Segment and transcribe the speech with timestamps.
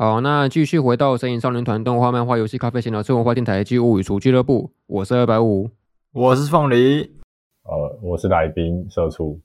[0.00, 4.72] 好，那继续回到神隐少年团动画、漫画、游戏、咖啡闲聊、吃文化电台暨物语厨俱乐部。
[4.86, 5.68] 我是二百五，
[6.12, 7.02] 我是凤梨，
[7.64, 9.38] 呃，我是来宾社畜。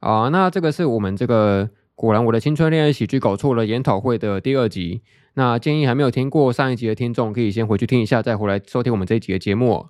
[0.00, 5.02] 好，那这个是我们这个果然我的青春恋爱喜剧搞错了研讨会的第二集。
[5.34, 9.88] 那建议还没有听过上一集的听众，可以先回去听一下，再回来收听我们这一集的节目。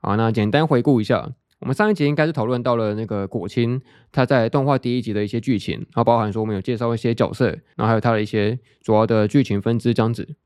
[0.00, 3.80] 好，那简单回顾一下，我们上一集应该是讨论到了那个果青
[4.12, 7.46] 他在动画第一集的一些剧情，然后包含说我们有介绍一些角色，
[7.76, 10.36] 然后还有他的一些主要的剧情分支这样子。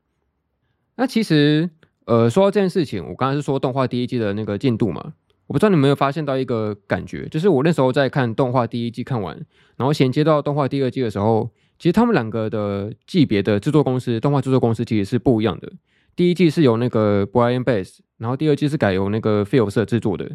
[0.95, 1.69] 那其实，
[2.05, 5.13] 呃，说到这件事情，我刚才是说动画第一季的那个进度嘛，
[5.47, 9.35] 我不知道你有没有发现到一个感觉，就是我那时候在看动画第一季看完，
[9.77, 11.49] 然后衔接到动画第二季的时候。
[11.79, 15.73] 其实他们两个的级别的制作公司，动画制作公司其实是不一样的。
[16.15, 20.29] 第一季是由那个 Brian Base，然后第二季是改由那个 Phil 社制作的。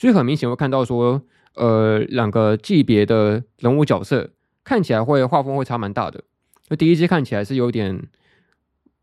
[0.00, 1.20] 所以很明显会看到说，
[1.56, 4.30] 呃，两个级别的人物角色
[4.64, 6.24] 看起来会画风会差蛮大的。
[6.70, 8.08] 那第一季看起来是有点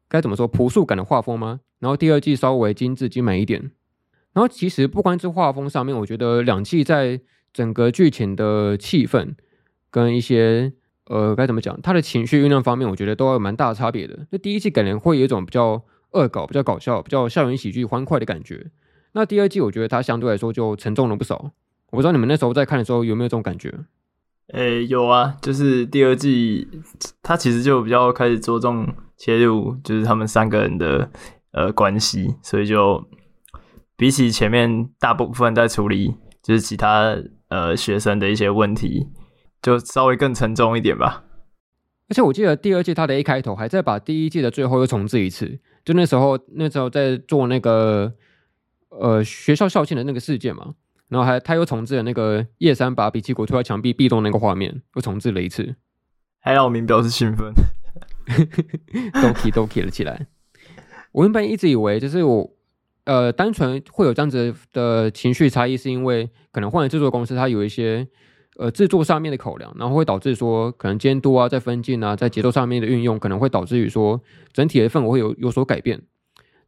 [0.09, 1.59] 该怎么说朴素感的画风吗？
[1.77, 3.69] 然后第二季稍微精致精美一点。
[4.33, 7.21] 然后其实不光是画风上面，我觉得两季在
[7.53, 9.35] 整个剧情的气氛
[9.91, 10.73] 跟一些。
[11.09, 11.81] 呃，该怎么讲？
[11.81, 14.27] 他的情绪酝酿方面，我觉得都有蛮大的差别的。
[14.29, 18.69] 那第一季给人会有一种比较恶搞、比较搞笑、比较校园喜剧、欢快的感觉。
[19.13, 21.51] 那第二季我觉得它相对来说就沉重了不少。
[21.91, 23.73] 我不知道你们那时候在看的时候有没有这种感觉？
[24.53, 26.67] 诶、欸，有啊，就是第二季
[27.21, 31.09] 它其实就比较开始着重切入，就是他们三个人的
[31.51, 33.05] 呃关系，所以就
[33.95, 37.17] 比起前面大部分在处理就是其他
[37.49, 39.07] 呃学生的一些问题。
[39.59, 41.23] 就稍微更沉重一点吧，
[42.09, 48.13] 而且我记得第二季它的一开头还在把第一季的最后又重置一次，就那时候那时候在做那个
[48.99, 50.73] 呃学校校庆的那个事件嘛，
[51.09, 55.75] 然后还他又重置了那个叶山把比奇谷推到墙壁壁咚那个画面，又重置了一次，
[56.39, 57.53] 还让我明表示兴奋，
[59.21, 60.27] 都起都起了起来。
[61.11, 62.49] 我原本一直以为就是我
[63.05, 68.07] 呃单纯会有这样子的情绪差异，是因为可能换了制作公司，它有一些。
[68.59, 74.19] 呃，制作上面的考量，然后会导致说，可能监督啊，在分镜啊，在节奏上面的运用，可能会导致于说，
[74.51, 76.01] 整体的氛围会有有所改变。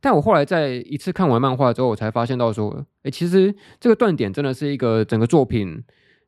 [0.01, 5.83] 但我后来在一次看完漫画之后，我才发现到说，哎，其实这个断点真的是一个整个作品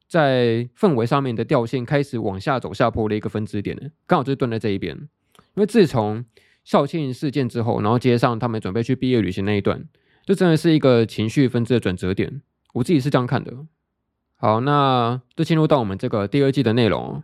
[0.08, 4.96] 在氛围上面的调性开始往下走下坡的一个分支点呢，刚好就是断在这一边。
[5.56, 6.26] 因为自从
[6.64, 9.86] 校庆事件之后，然后接上他们准备去毕业旅行那一段，
[10.26, 12.42] 就真的是一个情绪分支的转折点。
[12.74, 13.54] 我自己是这样看的。
[14.36, 17.24] 好，那就进入到我们这个第二季的内容。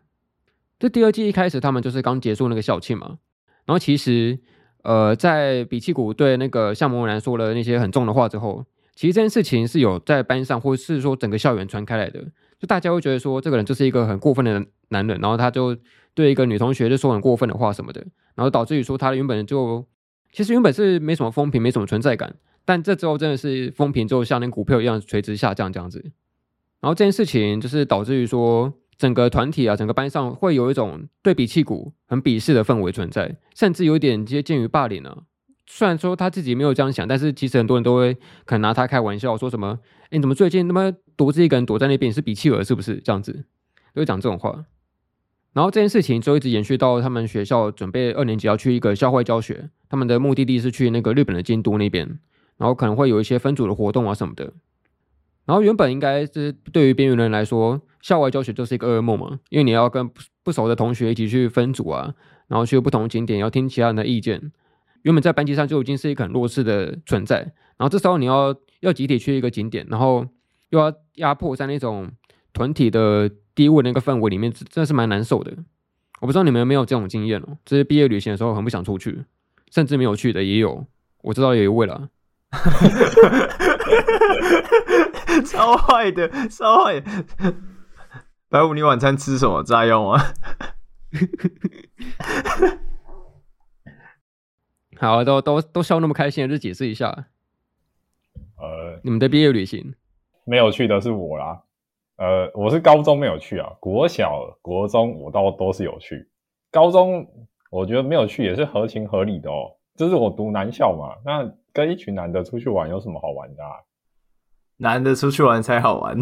[0.79, 3.17] 这第二季一开始，他们就是刚结束那个校庆嘛。
[3.65, 4.39] 然后其实，
[4.87, 8.63] 呃，在比奇谷对那个向魔男说了那些很重的话之后，
[8.95, 12.23] 其实这件事情是有在班上，或者是说整个校园传开来的。
[12.57, 15.75] 就大家会觉得说，这个人就是一个很过分的男人，然后他就
[16.13, 18.01] 对一个女同学就说很过分的话什么的，
[18.35, 19.85] 然后导致于说他原本就
[20.31, 22.33] 其实原本是没什么风评，没什么存在感，
[22.63, 25.99] 但这之后真的是风评就像那股票一样垂直下降这样子。
[26.79, 35.23] 然后这件事情就是导致于说，整个团体啊，整个班上会有一种对比气鼓很鄙视的氛围存在，甚至有点接近于霸凌了。
[35.67, 38.13] 虽然说他自己没有这样想，但是其实很多人都会
[38.45, 42.11] 可能拿他开玩笑，说什么：“哎，你怎么最近那么独自一个人躲在那边？
[42.11, 43.45] 是比企鹅是不是？”这样子
[43.93, 44.65] 都会讲这种话。
[45.53, 52.19] 然后这件事情就一直延续到他们学校准备二年级要去一个校外教学，他们的目的地是去那个日本的京都那边，
[52.57, 54.53] 然后可能会有一些分组的活动啊什么的。
[55.45, 60.09] 然后原本应该是对于边缘人来说，校外教学就是一个噩梦嘛，因为你要跟
[60.41, 62.13] 不熟的同学一起去分组啊，
[62.47, 64.53] 然后去不同景点，要听其他人的意见。
[65.01, 67.39] 原本在班级上就已经是一个很弱势的存在，
[67.75, 70.25] 然后这时候你要要集体去一个景点，然后
[70.69, 72.09] 又要压迫在那种
[72.53, 75.51] 团体的低位那个氛围里面，真的是蛮难受的。
[76.21, 79.25] 我不知道你们有没有这种经验哦，就是毕业旅行的时候很不想出去，
[79.69, 80.85] 甚至没有去的也有，
[81.23, 82.07] 我知道有一位了。
[85.45, 87.53] 超坏的，超坏的！
[88.49, 89.61] 白五，你晚餐吃什么？
[89.61, 90.17] 炸药吗？
[94.95, 97.27] 好，都都都笑那么开心，就解释一下。
[98.57, 99.93] 呃，你们的毕业旅行
[100.45, 101.61] 没有去的是我啦。
[102.15, 106.29] 呃，我是高中没有去啊，国小、国中我倒都是有去。
[106.71, 107.27] 高中
[107.69, 113.71] 我觉得没有去也是合情合理的哦，就是我读男校嘛，那跟一群男的出去玩有什么好玩的啊？
[114.77, 116.17] 男的出去玩才好玩，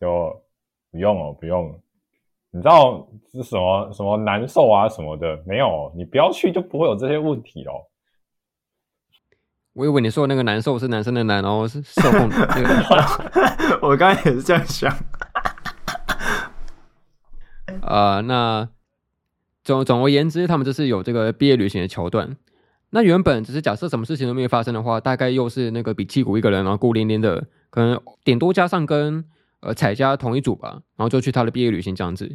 [0.00, 0.42] 就
[0.90, 1.80] 不用哦，不用。
[2.50, 5.92] 你知道是什么什么难受啊什么的没有？
[5.94, 7.84] 你不要去就不会有这些问题哦。
[9.74, 13.78] 我以为你说的那个难受是男生的难，哦是受控的那个。
[13.86, 14.90] 我刚才也是这样想。
[17.82, 18.68] 啊、 呃，那
[19.62, 22.36] 总总而言之，他们这是有这个毕业旅行的桥段。
[22.90, 29.22] 那原本只是假设什么事情都没有发生的话，大概又是那个比基谷一个人，然后孤零零的，可能顶多加上跟
[29.60, 32.32] 呃彩家同一组吧，然后就去他的毕业旅行这样子。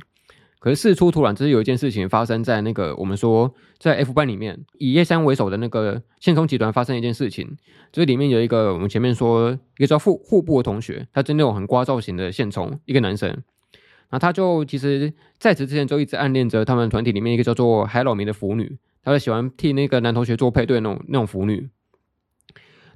[0.60, 7.58] 可是事出突然，只是有一件事情发生在那个我们说在 F 班里面，以叶山为首的那个线虫集团发生一件事情，
[7.92, 21.68] 就是里面有一个我们前面说一个叫户户部的同学，他是那种很瓜造型的线虫，一个男生，然后他就其实在此之前就一直暗恋着他们团体里面一个叫做海老名的腐女，他就喜欢替那个男同学做配对那种那种腐女，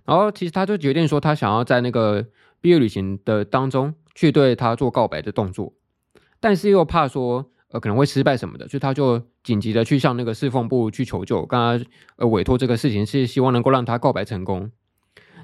[0.06, 2.28] 然后其实他就决定说他想要在那个
[2.62, 5.72] 毕业旅行的当中去对他做告白的动作，
[6.42, 7.52] 但是又怕说。
[7.70, 11.86] 呃，可能会失败什么的，所以他就紧急的去向那个侍奉部去求救，跟他
[12.16, 14.72] 呃委托这个事情是希望能够让他告白成功。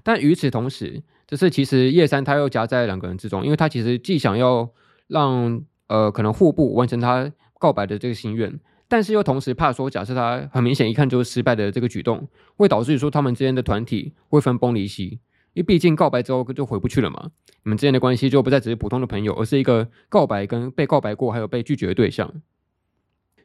[0.04, 4.70] 但与此同时，就是其实叶山他又夹在两个人之中，因为他其实既想要
[5.08, 7.30] 让呃可能户部完成他
[7.60, 12.26] 告白的这个心愿，但是又同时怕说，假设他很明显一看就是失败的这个举动，
[12.56, 15.20] 会导致说他们之间的团体会分崩离析。
[15.54, 17.30] 因为毕竟告白之后就回不去了嘛，
[17.64, 22.42] 你们之间的关系就不再只是普通的朋友，而是一个告白跟被告白过还有被拒绝的对象。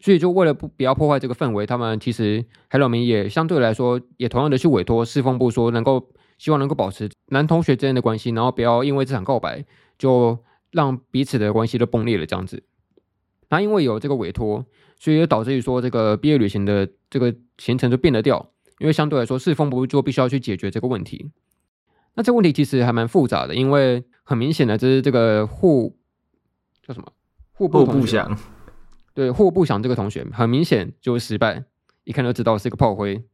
[0.01, 6.09] 所以就为了不不要破坏这个氛围，他们其实海老名也相对来说也同样的去委托侍奉部说，能够
[6.39, 9.65] 希望能够保持男同学之间的关系，然后不要因为这场告白
[9.99, 10.39] 就
[10.71, 12.63] 让彼此的关系都崩裂了这样子。
[13.51, 14.65] 那因为有这个委托，
[14.99, 21.31] 所以也导致于说这个毕业旅行的这个行程就变得掉，因为相对来说侍奉部就必须要去解决这个问题。
[22.15, 25.97] 那这个问题其实还蛮复杂的，因为很明显的，就是这个户
[26.83, 27.13] 叫什么？
[27.53, 28.39] 户部部祥，
[29.15, 31.65] 对户部祥这个同学很明显就是失败，
[32.05, 33.25] 一看就知道是一个炮灰，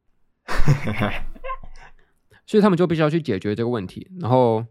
[2.47, 4.65] 所以他们就必须要去解决这个问题，然后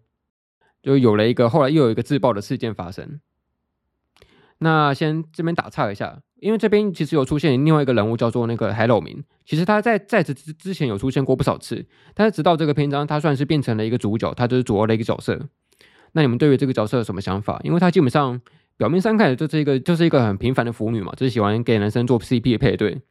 [0.81, 3.19] 就有了一个后来又有一个自爆的事件发生。
[4.63, 6.19] 那先这边打岔一下。
[6.39, 9.23] 因为这边其实有出现另外一个人物，叫做那个海老明。
[9.45, 15.39] 其实他在在此之之前有出现过不少次，但是直到这个篇章，他算是变成了一个主角，他就是主要的一个角色。
[16.11, 17.61] 那你们对于这个角色有什么想法？
[17.63, 18.41] 因为他基本上
[18.75, 23.01] 表面上看就是一个就是一个很平凡的腐女嘛，就是喜欢给男生做 CP 的配对。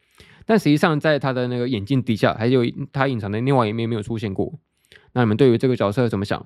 [0.44, 2.62] 但实际上，在他的那个眼镜底下，还有
[2.92, 4.52] 他隐藏的另外一面没有出现过。
[5.14, 6.44] 那你们对于这个角色怎么想？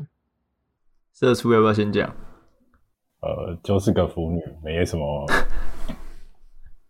[1.13, 2.15] 社畜要不要先讲？
[3.27, 5.27] 呃，就是个腐女，没什么。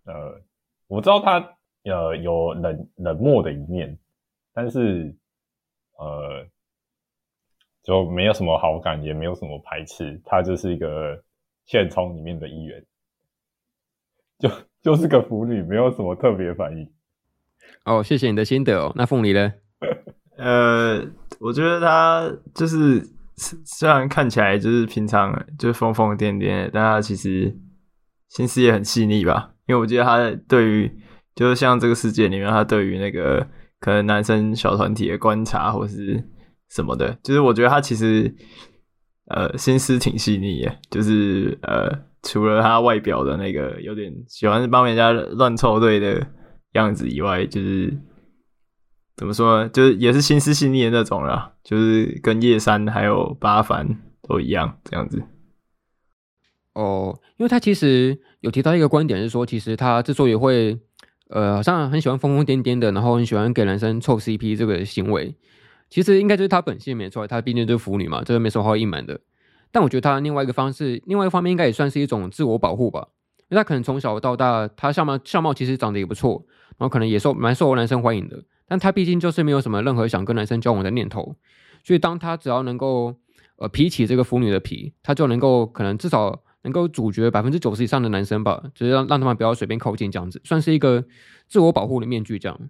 [0.05, 0.38] 呃，
[0.87, 1.38] 我知道他
[1.85, 3.99] 呃有冷冷漠的一面，
[4.53, 5.17] 但是
[5.99, 6.47] 呃
[7.83, 11.23] 就没有什么好感，也没有什么排斥，他就是一个
[11.65, 12.85] 现充里面的一员，
[14.38, 14.50] 就
[14.83, 16.93] 就是个腐女，没有什么特别反应。
[17.85, 18.93] 哦，谢谢你的心得哦。
[18.94, 19.55] 那凤梨呢？
[20.37, 21.03] 呃，
[21.41, 23.00] 我觉得他就是
[23.37, 27.55] 虽然看起来就是平常就是疯疯癫癫，但他其实
[28.31, 29.53] 心思也很细腻吧。
[29.67, 30.91] 因为我记得他对于，
[31.35, 33.47] 就是像这个世界里面，他对于那个
[33.81, 36.23] 可能男生小团体的观察或是
[36.71, 38.35] 什么的，就是我觉得他其实
[39.27, 41.91] 呃心思挺细腻的，就是呃
[42.23, 46.27] 除了他外表的那个有点喜欢帮人家乱凑对的
[46.73, 47.93] 样子以外，就是
[49.17, 53.89] 怎么说呢，就是也是心思细腻的那种啦，就是跟叶山还有八凡
[54.23, 55.23] 都一样这样子。
[56.75, 60.79] 哦，因为他其实有提到一个观点是说，其实他之所以会，
[61.31, 65.35] 呃，好像很喜欢疯疯癫癫的，然后很喜欢给男生凑 CP 这个行为，
[65.88, 69.19] 其实应该就是他本性没错，他毕竟就是腐女嘛，这个没什么好隐瞒的。
[69.73, 73.09] 但我觉得他另外一个方式，另外一方面应该也算是一种自我保护吧，
[73.49, 76.45] 因为他可能从小到大，他相貌相貌其实长得也不错，
[76.76, 81.37] 然后可能也受蛮受男生欢迎的，但他毕竟就是没有什么任何想跟男生交往的念头，
[81.82, 83.16] 所以当他只要能够
[83.56, 86.42] 呃皮起这个腐女的皮，他就能够可能至少。
[86.62, 91.04] 能够阻绝百分之九十以上的男生吧，就是让让他们不要随便靠近这样子，算是一个
[91.46, 92.40] 自我保护的面具。
[92.40, 92.61] 这样，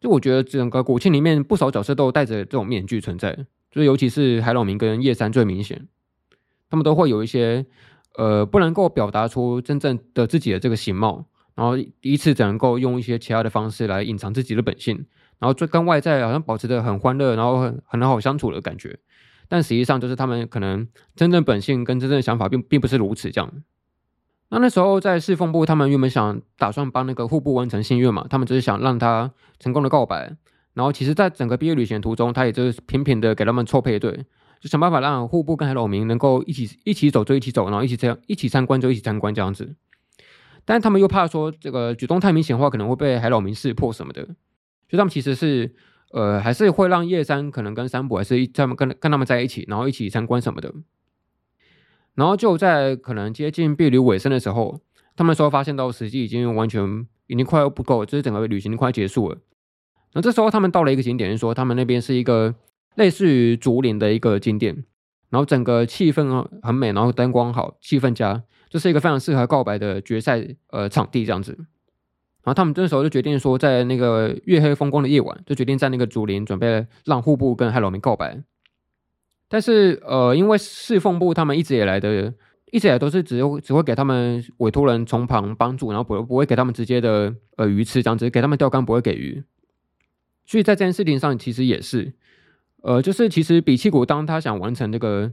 [0.00, 3.32] 就我觉得整个古庆里面不少角色都带着这种面具存在，
[3.70, 5.86] 就是尤其是海老名跟叶山最明显，
[6.68, 7.64] 他们都会有一些
[8.16, 11.24] 呃不能够表达出真正的自己的这个形貌，
[11.58, 14.94] 然后以此只能够用一些其他的方式来隐藏自己的本性，
[15.40, 18.96] 然后就跟外在好像保持的很欢乐，然后很很好相处的感觉。
[19.48, 20.86] 但实际上，就是他们可能
[21.16, 23.52] 真正本性跟真正的想法并并不是如此这样。
[24.50, 30.36] 那那时候在侍奉部，他们原本想打算帮那个户部完成心愿嘛，他们只是想让他成功的告白。
[30.74, 34.12] 然后其实，在整个毕业旅行途中，他也就是频频的给他们凑配对，
[34.60, 39.74] 就想办法让户部跟海老名能够一起一起走就一起走，然后一起这样一起参观就一起参观这样子。
[40.68, 45.74] 但他们又怕说这个举动太明显的话，可能会被海老名识破什么的，所以他们其实是。
[46.10, 50.72] 呃，还是会让叶山可能跟三浦还是他们跟跟他们在一起，然后一起参观什么的。
[52.14, 54.80] 然后就在可能接近毕旅尾声的时候，
[55.14, 59.36] 他们说发现到时机已经完全已经快要不够，就是整个旅行快结束了。
[60.14, 62.54] 那这时候他们到了一个景点，是说他们那边是一个
[62.94, 64.82] 类似于竹林的一个景点，
[65.28, 71.52] 然后整个气氛很美，然后灯光好，气氛佳，这是一个非常适合告白的决赛呃场地这样子。
[71.58, 78.42] 然后他们这时候就决定说，在那个月黑风光的夜晚，就决定在那个竹林准备让户部跟海老明告白。
[79.48, 82.34] 但是呃，因为侍奉部他们一直以来的。
[82.70, 89.42] 一直以来都是只会只会给他们委托人从旁帮助，然后不不会给他们直接的呃鱼吃，这样子给他们钓竿不会给鱼。
[90.44, 92.12] 所以在这件事情上，其实也是，
[92.82, 95.32] 呃，就是其实比企谷当他想完成这个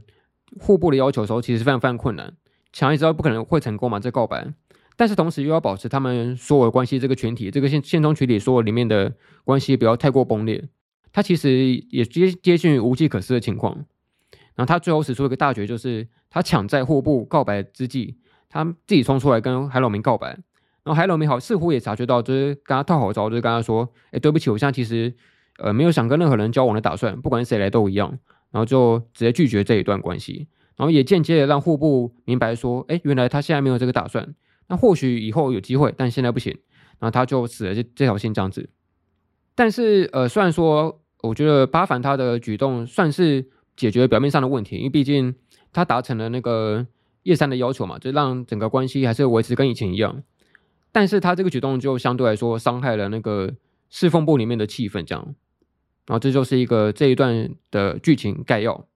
[0.58, 2.32] 户部的要求的时候，其实非常非常困难。
[2.72, 4.52] 强也知道不可能会成功嘛，这告白，
[4.96, 10.68] 但是同时又要保持他们所有的关系这个群体，这个现现中群体所有里面的关系不要太过崩裂。
[11.12, 13.86] 他其实也接接近于无计可施的情况。
[14.54, 18.16] 然后他最后使出一个大绝，就是他抢在户部告白之际，
[18.48, 20.28] 他自己冲出来跟海老明告白。
[20.82, 25.14] 然后海老明好似乎也察觉到，就是跟他套好招，就是跟他说：“哎，对不起，我现在其实
[25.58, 28.18] 呃没有想跟任何人交往的打算，不管谁来都一样。”
[28.52, 30.48] 然后就直接拒绝这一段关系。
[30.76, 34.34] 然后也间接的让户部明白说：“哎，原来他现在没有这个打算。
[34.68, 36.52] 那或许以后有机会，但现在不行。”
[36.98, 38.70] 然后他就死了这这条心这样子。
[39.54, 43.50] 但是呃，虽然说我觉得八幡他的举动算是。
[43.76, 45.34] 解决表面上的问题，因为毕竟
[45.70, 46.86] 他达成了那个
[47.24, 50.22] 叶三的要求嘛，就让整个关系还是维持跟以前一样。
[50.92, 53.52] 但是他这个举动就相对来说伤害了那个
[53.90, 55.34] 侍奉部里面的气氛，这样。
[56.06, 58.86] 然后这就是一个这一段的剧情概要。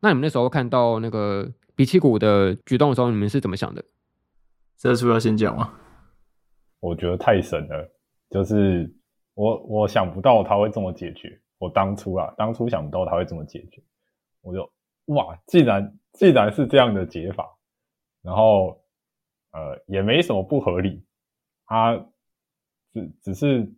[0.00, 3.84] 那你们那时候看到那个比企谷的举动的时候，你们是怎么想的？
[4.76, 5.74] 这是不是要先讲吗？
[6.80, 7.90] 我觉得太神了，
[8.30, 8.94] 就是
[9.34, 11.40] 我我想不到他会这么解决。
[11.58, 13.82] 我当初啊，当初想不到他会这么解决。
[14.42, 14.70] 我就
[15.06, 17.44] 哇，既然既然是这样的解法，
[18.22, 18.80] 然后
[19.50, 21.04] 呃也没什么不合理，
[21.66, 22.06] 他
[22.92, 23.68] 只只是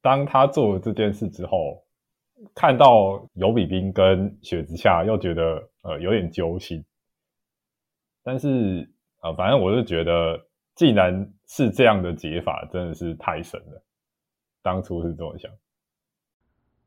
[0.00, 1.85] 当他做了这件事之后，
[2.54, 6.84] 看到尤比冰跟雪之下，又觉得呃有点揪心。
[8.22, 8.90] 但是
[9.22, 13.82] 呃反正我是觉得，既然是这样的解法，真的是太神了。
[14.62, 15.50] 当初是这么想。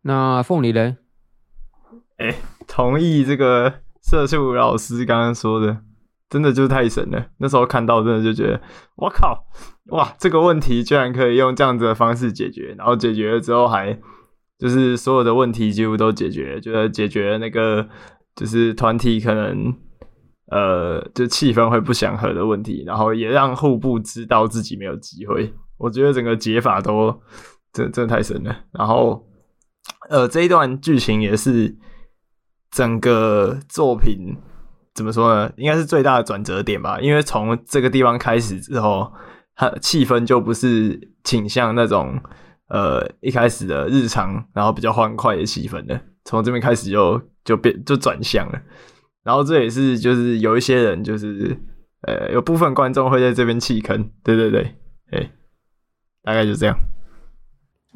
[0.02, 0.98] 那凤梨嘞？
[2.18, 2.36] 哎、欸，
[2.68, 5.82] 同意这个社畜老师刚刚说的，
[6.30, 7.28] 真的就是太神了。
[7.38, 8.62] 那时候看到，真的就觉得，
[8.96, 9.46] 我靠，
[9.88, 14.00] 哇，这个问题居然可以用这样子的方式解决，然后解决了之后还
[14.60, 17.88] 就是所有的问题几乎都解决，就是解决那个
[18.36, 19.74] 就是团体可能
[20.52, 25.52] 呃就气氛会不祥和的问题，然后也让户部知道自己没有机会。
[25.78, 27.22] 我觉得整个解法都
[27.74, 28.56] 真真的太神了。
[28.74, 29.26] 然后
[30.10, 31.76] 呃这一段剧情也是。
[32.72, 34.38] 整个作品
[34.94, 35.52] 怎么说呢？
[35.58, 37.00] 应该是最大的转折点吧。
[37.02, 39.12] 因为从这个地方开始之后，
[39.56, 42.22] 它气氛就不是倾向那种
[42.70, 46.00] 呃一开始的日常，然后比较欢快的气氛的。
[46.26, 48.62] 从这边开始就就变就转向了。
[49.24, 51.58] 然后这也是就是有一些人就是
[52.08, 54.10] 呃有部分观众会在这边弃坑。
[54.24, 54.76] 对对对，
[55.12, 55.32] 哎，
[56.24, 56.78] 大概就这样。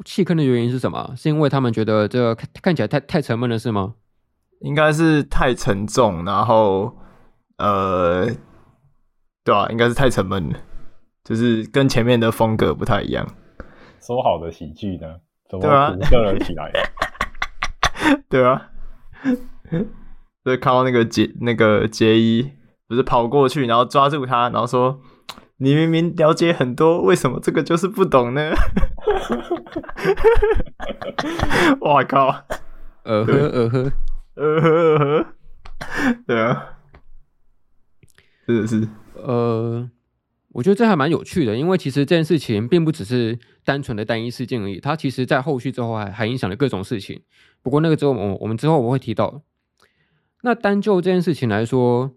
[0.04, 1.14] 弃坑的原因是什么？
[1.16, 3.94] 是因为他们觉得这个看看起来太太沉闷了，是吗？
[4.60, 6.96] 应该是太沉重，然后
[7.58, 8.26] 呃，
[9.44, 10.58] 对啊，应该是太沉闷了，
[11.22, 13.26] 就是跟前面的风格不太一样。
[14.04, 15.16] 说好的喜剧呢？
[15.48, 16.70] 怎么苦涩了起来？
[18.28, 18.70] 对啊，
[20.42, 22.52] 所以看到那个杰那个杰伊
[22.86, 25.00] 不是跑过去，然后抓住他，然后说
[25.58, 28.52] ：“你明明了解很多，为什么这个就是不懂呢？”
[31.80, 32.44] 我靠！
[33.04, 33.92] 呃呵呃呵。
[34.34, 35.26] 呃呵呃呵，
[36.26, 36.74] 对啊，
[38.46, 39.88] 真的是，呃，
[40.54, 47.20] 我觉得这还蛮有趣的，因为其实这件事情并不只是单纯的单一事件而已，它其实在后续之后还还影响了各种事情。
[47.60, 49.42] 不过那个之后，我我们之后我会提到。
[50.42, 52.12] 那单就这件事情来说，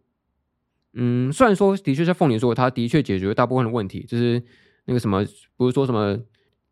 [0.93, 4.43] 嗯，虽然说的确像凤梨说，他的确解决了大部分的问题，就是
[4.85, 5.25] 那个什么，
[5.55, 6.19] 不是说什么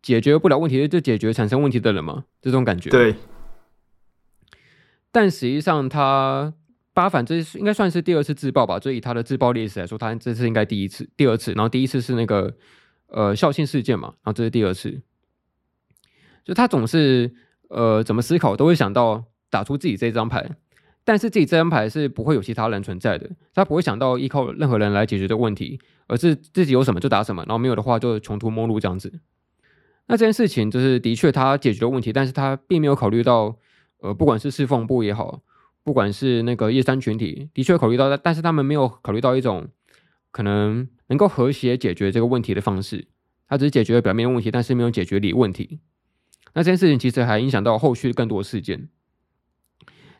[0.01, 2.25] 解决不了问题就解决产生问题的人嘛？
[2.41, 3.15] 这种感觉，对。
[5.11, 6.53] 但实际上，他
[6.95, 8.79] 八反这应该算是第二次自爆吧？
[8.79, 11.51] 就以他的自爆历史来说，他这次应该第一次、第二次。
[11.51, 12.55] 然后第一次是那个
[13.07, 15.01] 呃校庆事件嘛，然后这是第二次。
[16.45, 17.35] 就他总是
[17.67, 20.49] 呃怎么思考都会想到打出自己这张牌，
[21.03, 29.19] 但是自己这张牌是不会有其他人存在的，他不会想到依靠任何人来解决这问题，而是自己有什么就打什么，然后没有的话就穷途末路这样子。
[30.07, 33.57] 那这件事情就是的确他解决了问题，但是他并没有考虑到。
[34.01, 35.41] 呃，不管是侍奉部也好，
[35.85, 39.69] 不管是那个叶山群体，的确考虑到，但是他们没有考虑到一种
[40.31, 43.07] 可能能够和谐解决这个问题的方式。
[43.47, 45.79] 他只是解决了表面问题，但是没有解决里问题。
[46.55, 48.89] 那这件事情其实还影响到后续更多事件。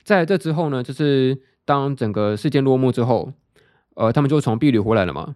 [0.03, 3.33] 在这之后呢，就是当整个事件落幕之后，
[3.95, 5.35] 呃，他们就从毕旅回来了嘛。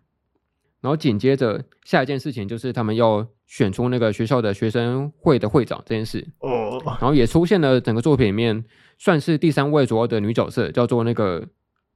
[0.81, 6.25] 然后紧接着下一件事情就是他们要选出那个学校的学生会的会长这件事。
[6.39, 6.79] 哦。
[6.85, 8.63] 然后也出现了整个作品里面
[8.97, 11.45] 算是第三位主要的女角色，叫做那个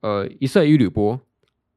[0.01, 1.19] 呃一色一吕波。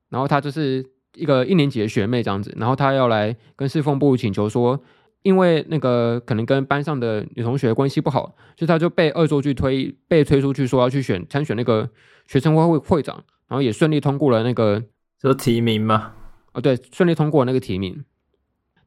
[0.08, 2.52] 然后她就是一个一年级的学妹这样子。
[2.56, 4.82] 然后她要来跟侍奉部请求说。
[5.22, 11.90] 因为那个可能跟班上的女同学关系不好，所以她就被恶作剧推被推出去，说要去选参选那个
[12.28, 13.16] 学生会会会长，
[13.48, 14.80] 然后也顺利通过了那个
[15.20, 16.12] 说提名嘛，
[16.52, 18.04] 哦对，顺利通过那个提名。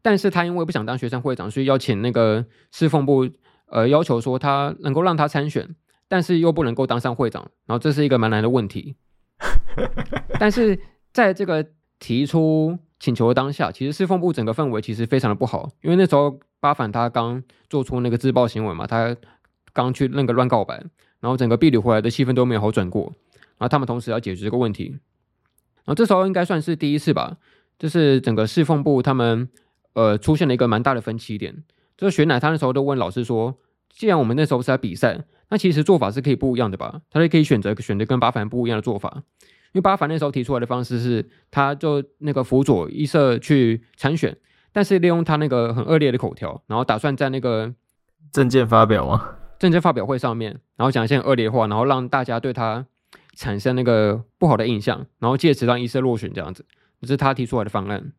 [0.10, 3.30] 但是他因为不想当学生会长，所以邀请那个侍奉部
[3.68, 5.75] 呃要求说他能够让他参选，
[6.08, 8.96] 但是又不能够当上会长，然后这是一个蛮难的问题。
[10.39, 10.80] 但是
[11.13, 11.63] 在这个
[12.00, 12.80] 提出。
[13.01, 19.16] 请求的当下，其实侍奉部整个氛围其实非常的不好，因为那时候八反他刚做出那个自爆行为嘛，他
[19.72, 20.75] 刚去那个乱告白，
[21.22, 23.13] 然后整个毕旅回来的气氛都没有好转过，
[23.58, 27.38] 然后他们同时要解决这个问题，然后这时候应该算是第一次吧，
[27.78, 29.48] 就是整个侍奉部他们
[29.93, 31.63] 呃出现了一个蛮大的分歧点，
[31.98, 33.58] 就是雪乃他那时候都问老师说，
[33.89, 39.24] 既然我们那时候是在比赛，那其实做法是可以不一样的吧，他就可以选择选择跟巴凡不一样的做法。
[39.72, 44.36] 因为巴凡那时候提出来的方式是，他就那个辅佐一色去参选，
[44.72, 47.74] 但是利用他那个很恶劣的口条，然后打算在那个
[48.31, 49.36] 证件发表吗？
[49.60, 52.86] 政见发表会上面，然后讲一些很恶劣的话，然后让大家对他
[53.36, 56.65] 产生那个不好的印象，然后借此让伊瑟落选这样子，
[57.01, 58.13] 这是他提出来的方案。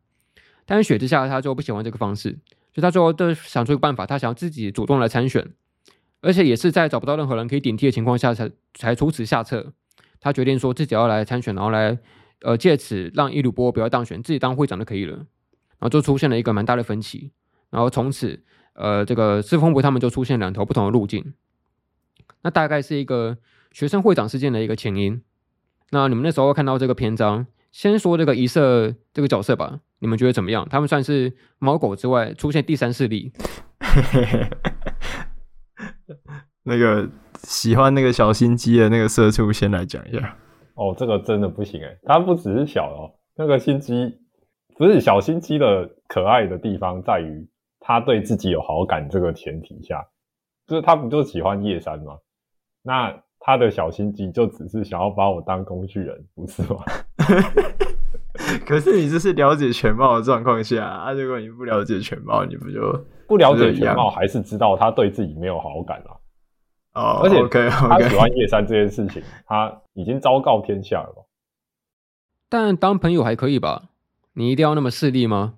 [0.71, 2.29] 但是雪之下他就不喜欢这个方式，
[2.73, 5.45] 所以他最后就想出一个办法，他想要自己主动来参选，
[6.21, 9.73] 而且也是在找不到任何人可以顶替的情况下才才出此下策。
[10.21, 11.99] 他决定说自己要来参选，然后来，
[12.43, 15.17] 呃，借此让一吕波不要当选，自己当会长就可以了。
[15.17, 15.25] 然
[15.81, 17.31] 后就出现了一个蛮大的分歧，
[17.69, 18.41] 然后从此，
[18.75, 21.33] 呃，这个侍奉部他们就出现两条不同的路径。
[22.43, 23.37] 那大概是一个
[23.73, 25.21] 学生会长事件的一个前因。
[25.89, 30.67] 那你们那时候看到这个篇章，先说这个一色这个角色吧，你们觉得怎么样？
[30.69, 33.31] 他们算是猫狗之外出现第三势力。
[36.63, 37.09] 那个
[37.43, 40.37] 喜欢那个小心机的那个社畜，先来讲一下。
[40.75, 44.19] 哦，这个真的不行诶，他不只是小哦，那个心机
[44.77, 47.47] 不是小心机的可爱的地方在于
[47.79, 50.05] 他对自己有好感这个前提下，
[50.67, 52.17] 就是他不就喜欢叶山吗？
[52.83, 56.83] 那他的小心机就只是想要把我当工具人，不是吗？
[58.65, 66.17] 可是你这是了解全貌的状况下啊，如果你不了解全貌，你不就不了解全貌，还是知道他对自己没有好感啊？
[66.93, 67.87] 哦，oh, 而且 okay, okay.
[67.87, 71.25] 他喜欢叶山这件事情，他已经昭告天下了？
[72.49, 73.83] 但当朋友还可以吧？
[74.33, 75.55] 你一定要那么势利吗？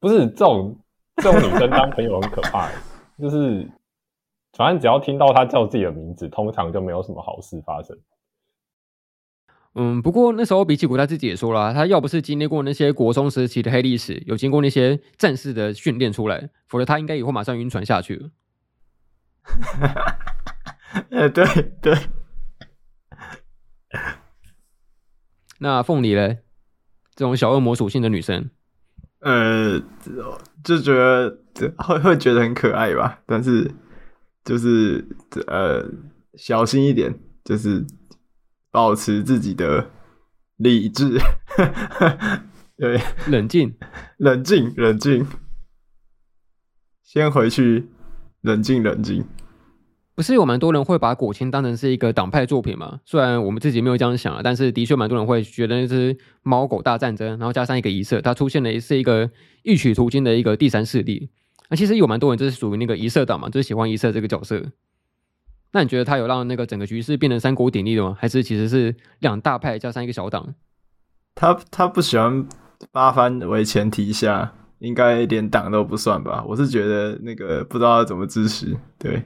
[0.00, 0.76] 不是这种
[1.16, 2.68] 这种女生当朋友很可怕，
[3.20, 3.70] 就是
[4.54, 7.96] 反正只要听到她叫自己的名字，通常就没有什么好事发生。
[9.74, 18.30] 嗯，不过那时候比起古他自己也说了，他要不是经历过那些国中时期的黑历史，有经过那些战士的训练出来，否则他应该也会马上晕船下去了。
[21.10, 21.44] 呃，对
[21.80, 21.96] 对。
[25.60, 26.38] 那凤梨嘞？
[27.14, 28.48] 这种小恶魔属性的女生，
[29.20, 29.78] 呃，
[30.64, 31.38] 就觉得
[31.76, 33.20] 会会觉得很可爱吧。
[33.26, 33.70] 但是
[34.44, 35.06] 就是
[35.46, 35.86] 呃，
[36.36, 37.84] 小心一点，就是
[38.72, 39.90] 保持自己的
[40.56, 41.18] 理智。
[42.76, 43.74] 对，冷静，
[44.16, 45.24] 冷静，冷静。
[47.04, 47.86] 先回去。
[48.40, 49.24] 冷静，冷静。
[50.14, 53.00] 不是有蛮多人会把果青当成是一个党派作品吗？
[53.04, 59.30] 虽然我们自己没有这样想啊，但是的确蛮多人会觉得那是猫狗大战争，然后加上一个一色，它出现的是一个
[59.62, 61.30] 异曲同工的一个第三势力。
[61.70, 64.60] 那其实有蛮多人就是属于那个一色党嘛，就是喜欢一色这个角色。
[65.72, 68.16] 那你觉得他有让那个整个局势变成三国鼎立的吗？
[68.18, 70.54] 还是其实是两大派加上一个小党？
[71.34, 72.46] 他他不喜欢
[72.90, 74.52] 八番为前提下。
[74.82, 76.44] 应该连党都不算吧？
[76.44, 78.76] 我是觉得那个不知道要怎么支持。
[78.98, 79.22] 对，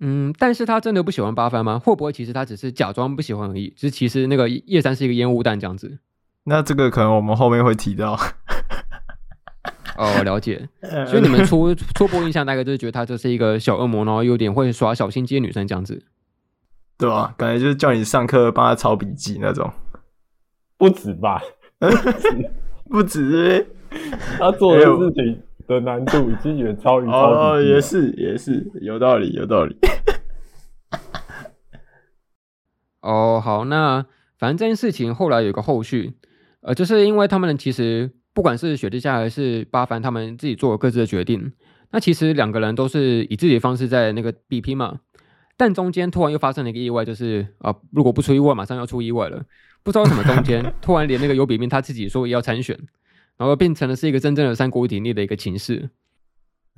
[0.00, 1.78] 嗯，但是他真的不喜欢八番吗？
[1.78, 3.68] 会不会其实他只是假装不喜欢而已？
[3.76, 5.98] 就是其实那个叶山是一个烟雾弹这样子。
[6.44, 8.18] 那这个可能我们后面会提到。
[9.96, 10.68] 哦，了解。
[11.06, 16.02] 所以你们初初步印象大概就是觉得她就是一个小恶魔，然后有点会耍小心机的女生这样子。
[16.96, 19.72] 对啊，感觉就是叫你上课帮她抄笔记那种。
[20.76, 21.40] 不止吧？
[22.90, 23.66] 不止。
[24.38, 29.76] 他做的事情的难度已经远超于哦，也是也是有道理有道理。
[33.00, 34.04] 哦，好，那
[34.36, 36.14] 反正这件事情后来有个后续，
[36.62, 41.52] 呃，就是因为他们其实不管是雪之下还是巴凡，他们自己做了各自的决定。
[41.92, 44.98] 那其实两个人都是以自己的方式在那个比拼嘛。
[45.56, 49.44] 但中间突然又发生了一个意外，就是啊，如果不出意外，马上要出意外了。
[49.84, 52.76] 不知道为什么中间 突然连那个尤比冰他自己说也要参选，
[53.36, 55.90] 然后变成了是一个真正的三国鼎立的一个情势，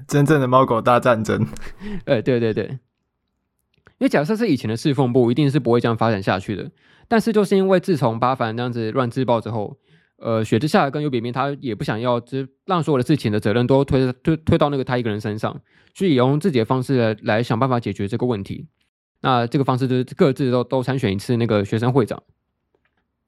[0.07, 1.47] 真正的猫狗大战争。
[2.05, 6.71] 呃，对对对，因为假设是以前的侍奉部，一定是不会这样发展下去的。
[7.09, 9.79] 但是就是因为自从巴凡那样子乱自爆之后，
[10.18, 15.61] 呃，雪之下跟尤比冰他也不想要，只让所有的事情的责任都推推推到那个他一个人身上，
[15.94, 18.66] 所以用自己的方式来来想办法解决这个问题。
[19.20, 22.22] 那这个方式就是各自都都参选一次那个学生会长。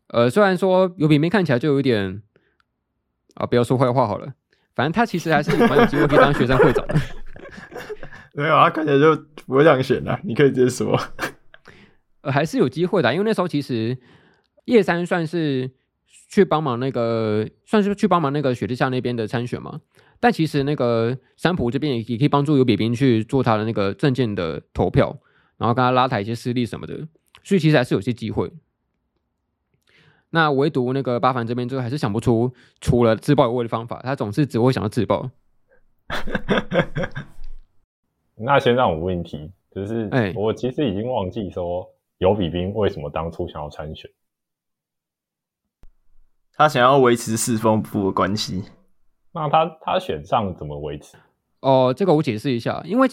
[0.09, 2.23] 呃，虽然说尤比冰看起来就有一点
[3.35, 4.33] 啊，不要说坏话好了，
[4.75, 6.95] 反正他其实还是蛮有机会可以当学生会长的。
[8.33, 9.15] 没有啊，看起来就
[9.47, 10.99] 不会这样选的，你可以直接说。
[12.23, 13.99] 呃，还是有机会的，因为那时候其实
[14.67, 15.71] 叶山算是
[16.29, 19.81] 去帮忙那个，算是去帮忙那个雪地下那边的参选嘛。
[20.21, 25.17] 但其实那个三浦这边也也可以帮助尤比兵去做他的那个证件的投票，
[25.57, 27.09] 然后跟他拉抬一些势力什么的，
[27.43, 28.51] 所以其实还是有些机会。
[30.31, 35.31] 那唯独那个巴凡这边，就还是想不出除了自爆以外的方法，他总是只会想到自爆。
[38.37, 41.89] 那先让我问一题，就是，哎，我其实已经忘记说
[42.19, 44.11] 尤比兵为什么当初想要参选，
[46.59, 48.65] 他想要维持四风部的关系。
[49.33, 51.17] 那他他选上怎么维持？
[51.61, 53.09] 哦，这个我解释一下，因为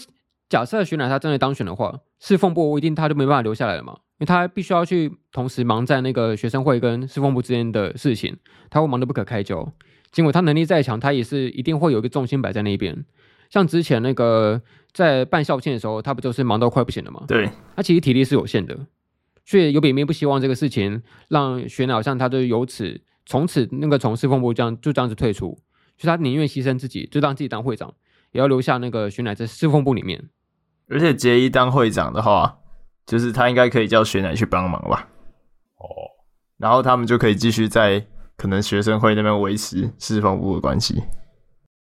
[0.48, 4.00] 假设徐乃他真的当选的话，四风部一定他就没办法留下来了嘛。
[4.18, 8.36] 因为他必须要去同时忙在那个学生会跟四奉部之间的事情，
[8.68, 9.72] 他会忙得不可开交。
[10.10, 13.04] 尽管他能力再强，他也是一定会有一个重心摆在那边。
[13.50, 14.60] 像之前那个
[14.92, 17.22] 在办校庆的时候，他不就是忙到快不行了吗？
[17.28, 18.76] 对，他其实体力是有限的，
[19.44, 25.58] 所以尤比冰不希望这个事情让雪乃好像他就由此从此那个从侍奉部这样就这样子退出，
[25.98, 27.92] 所以他宁愿牺牲自己，就让自己当会长，
[28.32, 30.30] 也要留下那个雪乃在侍奉部里面。
[30.88, 32.60] 而且结衣当会长的话。
[33.06, 35.08] 就是他应该可以叫雪乃去帮忙吧，
[35.76, 35.86] 哦，
[36.56, 38.04] 然后他们就可以继续在
[38.36, 41.04] 可能学生会那边维持侍奉部的关系。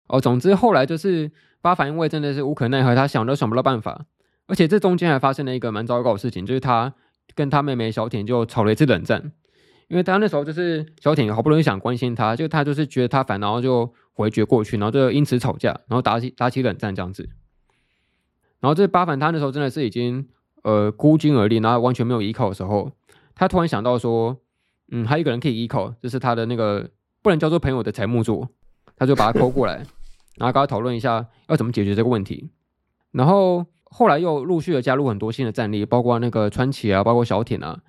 [0.09, 4.05] 哦，总之后来就是八反因为真的是无可奈何，他想都想不到办法，
[4.45, 6.93] 而且这中间还发生了一个蛮糟糕的事情，就是他
[7.33, 9.31] 跟他妹妹小田就吵了一次冷战，
[9.87, 17.29] 因为他那时候就是小艇好不容易想关心他，就他就是觉得他烦，然后就回绝过去，然后就因此吵架，然后打起打起冷战这样子。
[18.59, 20.27] 然后这八反他那时候真的是已经。
[20.63, 22.91] 呃，孤军而立，然后完全没有依靠的时候，
[23.35, 24.35] 他突然想到说，
[24.91, 26.89] 嗯，还有一个人可以依靠，就是他的那个
[27.21, 28.49] 不能叫做朋友的柴木座，
[28.97, 29.75] 他就把他扣过来，
[30.35, 32.49] 然后跟他讨论一下要怎么解决这个问题。
[33.11, 37.79] 然后后来又陆续的加入很多新的战力，包括那个川崎啊，包括小艇啊，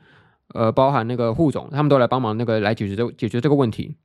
[0.55, 3.97] 呃，包含那个护总，他们都来帮忙那个来解决这解决这个问题。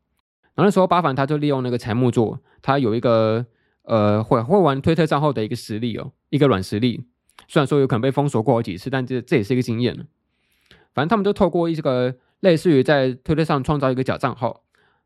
[0.56, 3.46] 然后那时候八凡他就利用那个柴木座，他有一个
[3.84, 7.06] 呃会会玩推特账号的一个实力哦，一个软实力。
[7.48, 9.96] 虽然说有可能被封锁过好几次，但这这也是一个经验。
[10.94, 14.62] 反正他们都透过一个类似于在推特上创造一个假账号，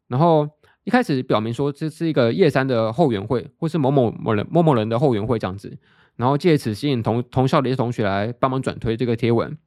[0.08, 0.50] 然后
[0.84, 5.78] 一开始表明说这是一个叶山的后援会，或是某某某人某某人的后援会这样子，
[6.18, 9.58] 然后借此吸引同同校的一些同学来帮忙转推这个贴文，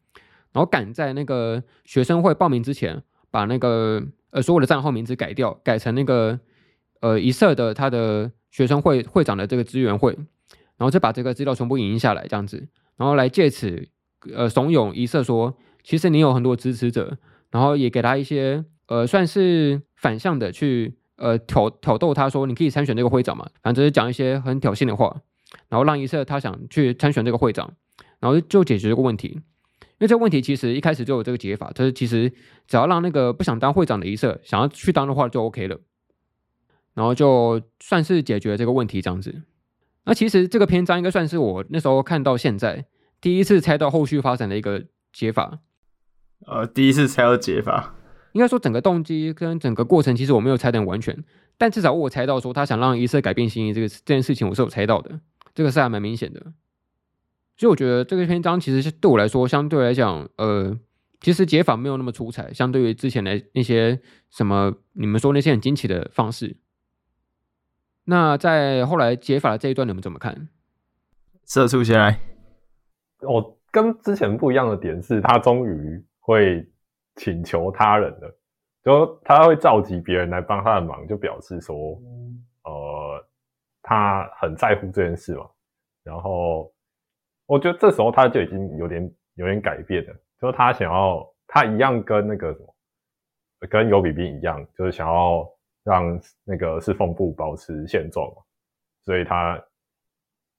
[0.53, 6.39] 然后赶在那个学生会报名之前，把那个呃所有的账号名字改掉，改成那个
[7.01, 10.17] 呃一社的他的学生会会长的这个资源会。
[10.77, 13.87] 然后再把这个资料全部影印下来，这样子，然后来借此，
[14.35, 17.19] 呃，怂恿一社说，其实你有很多支持者，
[17.51, 25.21] 然后也给他一些，呃，算是反向的去，呃，挑挑逗他说，你可以参选这个会长嘛，反正就是讲一些很挑衅的话，
[25.69, 27.75] 然后让一社他想去参选这个会长，
[28.19, 29.43] 然后就解决这个问题，
[30.01, 32.33] 为这个问题其实一开始就有这个解法，就是其实
[32.67, 35.79] 只要让那个不想当会长的一社想要去当的话就 OK 了，
[36.95, 39.43] 然后就算是解决这个问题这样子。
[40.05, 42.87] 那其实这个篇章应该算是我那时候看到现在
[43.21, 44.83] 第一次猜到后续发展的一个
[45.13, 45.59] 解法，
[46.47, 47.95] 呃，第一次猜到解法，
[48.33, 51.23] 应该说整个动机跟整个过程其实我没有猜的很完全，
[51.59, 55.21] 但至少我猜到说他想让一社改变心意这个这件事情我是有猜到的，
[55.55, 56.41] 这个是还蛮明显的，
[57.61, 60.75] 所以我觉得这个篇章其实是对我来说相对来讲，呃，
[61.21, 66.57] 其实解法没有那么出彩，相对于之前的那些什么你们说那些很惊奇的方式。
[68.05, 70.49] 那在后来解法的这一段，你们怎么看？
[71.45, 72.19] 社畜先来。
[73.29, 76.67] 我跟之前不一样的点是，他终于会
[77.17, 78.39] 请求他人了，
[78.83, 81.77] 就他会召集别人来帮他的忙，就表示说，
[82.65, 83.29] 呃，
[83.83, 85.45] 他很在乎这件事嘛。
[86.03, 86.73] 然后
[87.51, 92.75] 我觉得这时候他就已经有点有点改变了，就是他想要他一样跟那个什么，
[93.69, 95.45] 跟尤比冰一样，就是想要
[95.83, 98.43] 让那个侍奉部保持现状嘛，
[99.03, 99.61] 所以他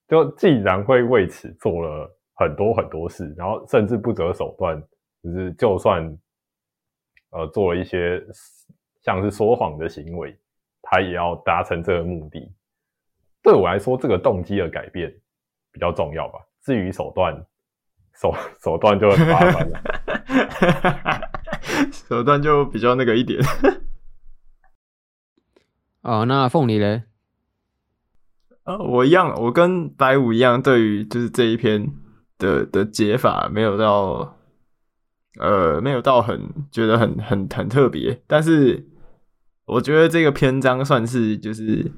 [0.09, 4.77] 就既然会为此做了很多很多事，然后甚至不择手段，
[5.23, 6.03] 就是就算
[7.29, 8.21] 呃做了一些
[9.01, 10.37] 像是说谎的行为，
[10.81, 12.53] 他也要达成这个目的。
[13.41, 15.09] 对我来说，这个动机的改变
[15.71, 16.45] 比较重要吧。
[16.63, 17.45] 至于手段，
[18.13, 19.81] 手手段就很麻烦了，
[21.91, 23.39] 手段就比较那个一点。
[26.01, 27.03] 哦，那凤梨嘞？
[28.63, 31.91] 呃，我一样，我跟白五一样，对于就是这一篇
[32.37, 34.37] 的的解法没有到，
[35.39, 38.21] 呃，没有到很觉得很很很特别。
[38.27, 38.87] 但是
[39.65, 41.91] 我觉得这个篇章算是就是。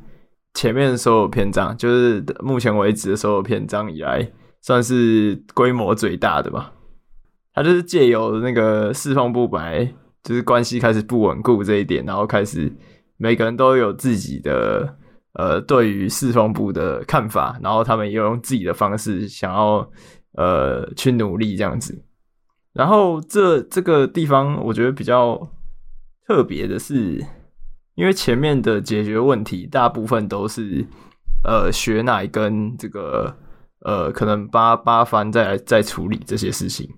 [0.55, 4.31] 前面所有篇章，就是目前为止的所有篇章以来，
[4.63, 6.73] 算是规模最大的吧。
[7.53, 9.85] 他就是借由那个四方不白，
[10.23, 12.75] 就是关系开始不稳固这一点，然后开始
[13.17, 14.97] 每个人都有自己的
[15.33, 19.87] 呃对于四方部的看法，然后他们也用自己的方式想要
[20.37, 22.03] 呃去努力这样子。
[22.73, 25.51] 然后这这个地方，我觉得比较
[26.27, 27.23] 特别的是。
[27.95, 30.83] 因为前面的解决问题大部分都是，
[31.43, 33.31] 呃，雪乃跟这个
[33.83, 36.89] 呃，可能八八番在来在处理这些事情，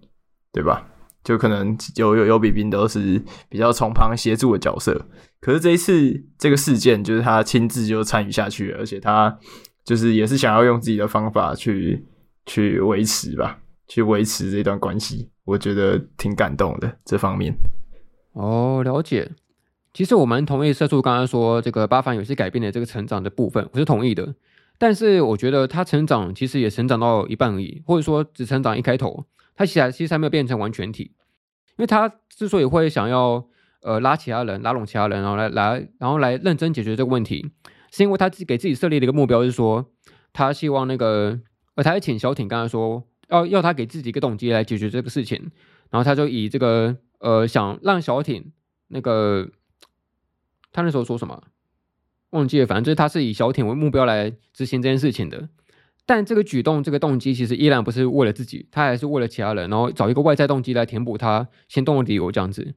[0.51, 0.87] 对吧？
[1.23, 3.19] 就可能有有有比冰都是
[3.49, 5.05] 比较从旁协助的角色。
[5.41, 9.35] 可是这一次这个事件，就是他亲自就参与下去，而且他
[9.83, 12.05] 就是也是想要用自己的方法去
[12.45, 15.31] 去维持吧，去维持这段关系。
[15.45, 17.55] 我觉得挺感动的这方面。
[18.33, 19.31] 哦，了解。
[19.93, 24.35] 其实我蛮同意社畜刚刚说这个八番有些改变的这个成长的部分，我是同意的。
[24.77, 31.11] 但是我觉得他成长其实也成长到一半而已，或者说只成长一开头，他其实其实还没有变成完全体。
[31.77, 33.47] 因为他之所以会想要
[33.81, 37.51] 呃拉其他人，拉拢其他人，然后来来然后来认真解决这个问题，
[37.91, 39.85] 是因为他自己给自己设立的一个目标，是说
[40.33, 41.39] 他希望那个
[41.75, 45.51] 呃他还请小挺刚才说要要他给自己一个动机来解决这个事情，
[45.89, 48.51] 然后他就以这个呃想让小挺
[48.89, 49.49] 那个。
[50.71, 51.41] 他那时候说什么？
[52.35, 55.49] 忘记了，反正就是他是以小艇为目标来执行这件事情的。
[56.05, 62.75] 但这个举动、这个动机其实依然不是为了自己，他还是为了其他人，然后找一个外在动机来填补他行动的理由，这样子。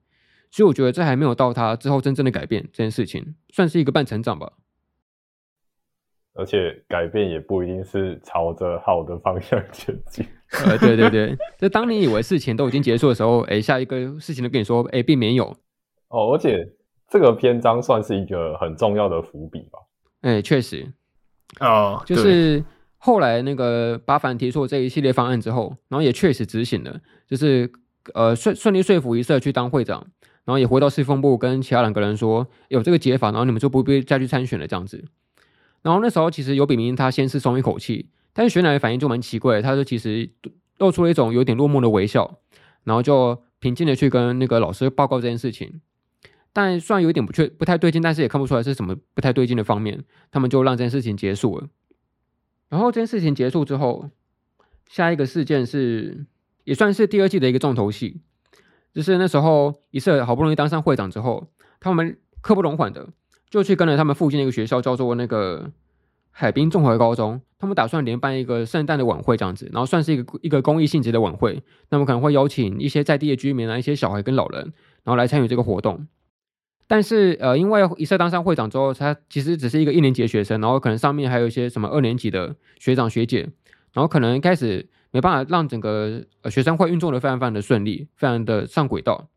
[0.50, 4.52] 所以我觉得这还没有到他之后真正的改变这件事情，算是一个半成长吧。
[6.32, 10.24] 而且改变也不一定是朝着好的方向前进。
[10.64, 15.54] 呃，对对对，就当你以为事情都已经结束的时候，哎，下一个事情就跟你说，哎，并没有。
[16.08, 16.77] 哦，而且。
[17.08, 19.78] 这个篇章算是一个很重要的伏笔吧？
[20.20, 20.92] 哎，确实，
[21.60, 22.62] 哦，就是
[22.98, 27.70] 后来那个巴凡提出这一系列方案之后，然后也确实执行了，就是
[28.14, 30.06] 呃顺顺利说服一社去当会长，
[30.44, 35.02] 然后也回到四风部跟其他两个人说有这个解法，然后你们就不必再去参选了这样子。
[35.80, 40.28] 然后那时候其实有比明他先是松一口气，但是雪乃的反应就蛮奇怪，他就其实
[40.78, 42.38] 露出了一种有点落寞的微笑，
[42.84, 45.80] 然后就平静的去跟那个老师报告这件事情。
[46.58, 50.02] 但虽然有点不确不太对劲，但是也看不出来是什么不太对劲的方面。
[50.32, 51.68] 他们就让这件事情结束了。
[52.68, 54.10] 然后这件事情结束之后，
[54.88, 56.26] 下一个事件是
[56.64, 58.22] 也算是第二季的一个重头戏，
[58.92, 61.46] 就是那时候一色好不容易当上会长之后，
[61.78, 63.08] 他们刻不容缓的
[63.48, 65.70] 就去跟了他们附近的一个学校，叫做那个
[66.32, 67.40] 海滨综合高中。
[67.60, 71.62] 他们打算联办一个圣诞的晚会这样子，然后算是一个一个公益性质的晚会。
[71.90, 74.72] 那么可能会邀请一些在地的居民啊，一些小孩跟老人，
[75.04, 76.08] 然后来参与这个活动。
[76.90, 83.42] 但是，呃，因为一社当上会长之后，他其实只是一个一年级的学生，然后可能上面还有一些什么二年级的学长学姐，
[83.92, 89.28] 然后可能一开始没办法让整个学生会运作的非常非常的顺利，非常的上轨道，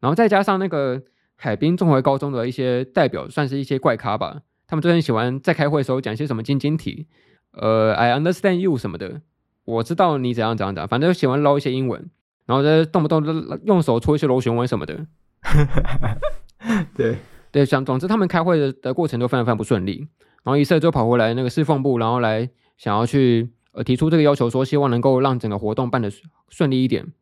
[0.00, 1.02] 然后再加上那个
[1.34, 7.06] 海滨综合高中的一些代表，算是一些怪咖吧，他们都很喜欢在开会的时候讲一些什么晶晶体，
[7.52, 9.22] 呃，I understand you 什么的，
[9.64, 12.10] 我知道你怎样怎样怎样，反正就喜欢捞一些英文，
[12.44, 13.32] 然后再动不动就
[13.64, 15.06] 用手搓一些螺旋纹什么的。
[16.94, 17.16] 对
[17.52, 20.08] 对，想总之他们开会的的过程都非常非常不顺利，
[20.42, 22.48] 然后一色就跑回来那个侍奉部，然后来
[22.78, 26.10] 想要去呃提出这个要求，说希望能够让整个活动办得
[26.48, 27.12] 顺利一点。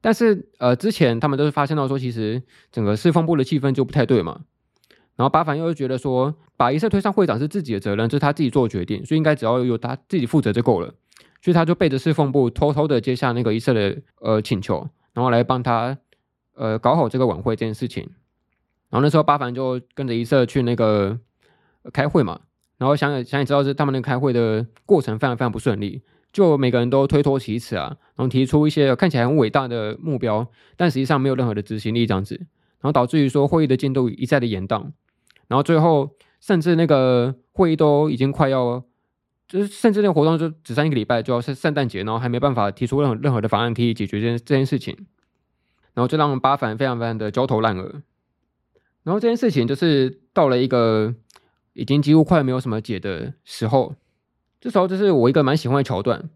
[0.00, 4.40] 但是呃之前他们都是发现到说，其实整个侍奉部的气氛就不太对嘛。
[5.16, 10.94] 然后八凡又觉得说，把一色推上会长是自己的责任，这是他自己做决定，所以应该只要有他自己负责就够了。
[11.42, 15.98] 所以他就背着侍奉部偷偷的接下那个一色的呃请求，然后来帮他
[16.54, 18.08] 呃搞好这个晚会这件事情。
[18.90, 21.18] 然后那时候巴凡就跟着一色去那个
[21.92, 22.40] 开会嘛，
[22.76, 32.34] 然后想想也知道是他们那个开会的过程非常非常不顺利，就每个人都推脱其词啊，然后提出一些看起来很伟大的目标，但实际上没有任何的执行力这样子，
[32.80, 34.90] 然后导致于说会议的进度一再的延宕，
[35.46, 38.82] 然后最后甚至那个会议都已经快要，
[39.46, 44.96] 就是甚至那个活动就只剩一个礼拜就要是圣诞节，然后还没办法提出任何任何的方案可以解决这件这件事情，
[45.94, 48.02] 然后就让巴凡非常非常的焦头烂额。
[49.02, 51.14] 然后这件事情就是到了一个
[51.72, 53.94] 已经几乎快没有什么解的时候，
[54.60, 56.28] 这时候就是我一个蛮喜欢的桥段。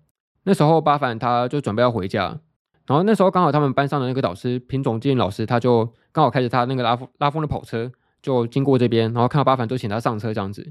[0.45, 2.41] 那时候巴凡他就准备要回家，
[2.87, 10.63] 然后那时候刚好他们班上的那个导师品种经老师，他就刚好开着他那个拉风拉风的跑车就经过这边，然后看到巴凡就请他上车这样子，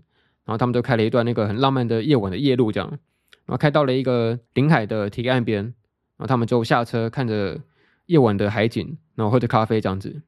[0.45, 7.59] 然后他们就开了一段那个很浪漫的夜晚的夜路这样，然后开到了一个临海的堤岸边，然后他们就下车看着
[8.05, 10.21] 夜晚的海景，然后喝着咖啡这样子。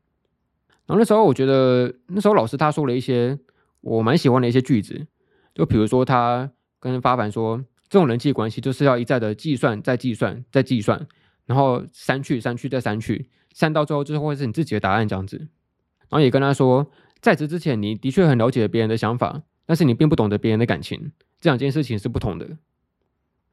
[0.87, 3.37] 然后那时候我觉得，那时候老师他说了一些
[3.81, 5.07] 我蛮喜欢的一些句子，
[5.53, 7.57] 就比如说他跟发凡说，
[7.89, 11.07] 这种人际关系就是要一再的计算、再计算、再计算，
[11.45, 15.37] 然后删去、删去、再删去，删到最后最后会是你自己的答案这样子。
[15.37, 16.85] 然后也跟他说，
[17.19, 22.45] 在此之前你的确很了解别人的想法，但是你并不懂得别人的感情，这两件事情是不同的。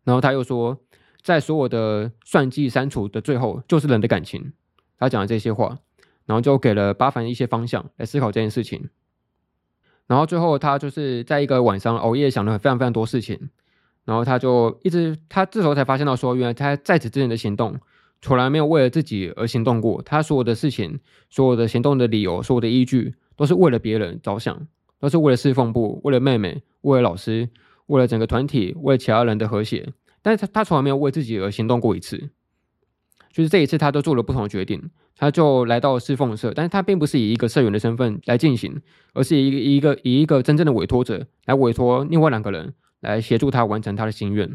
[0.05, 0.79] 然后他又说，
[1.23, 4.53] 在所有的算计、删除的最后，就是人的感情。
[4.99, 5.79] 他讲了这些话。
[6.33, 8.88] 然后就给了巴凡一些方向来思考这件事情，
[10.07, 13.51] 然后最后他就是在一个晚上熬夜想了非常非常多事情，
[14.07, 17.79] 然后他就一直他这时候才发现到说，原来他在此之前的行动
[18.23, 24.66] 从来没有为了自己而行动过，他所有的事情、所有的行动的理由、所有的依据都是为了别人着想，
[24.99, 27.51] 都是为了侍奉部、为了妹妹、为了老师、
[27.88, 29.92] 为了整个团体、为了其他人的和谐，
[30.23, 32.31] 但是他他从来没有为自己而行动过一次。
[33.31, 38.81] 就是这一次，他都做了不同的决定，他就来到侍奉社，但是他并不是以一个社员的身份来进行，
[39.14, 44.48] 而是以一个一个以一个真正的委托者来委托另外两个人来协助他完成他的心愿。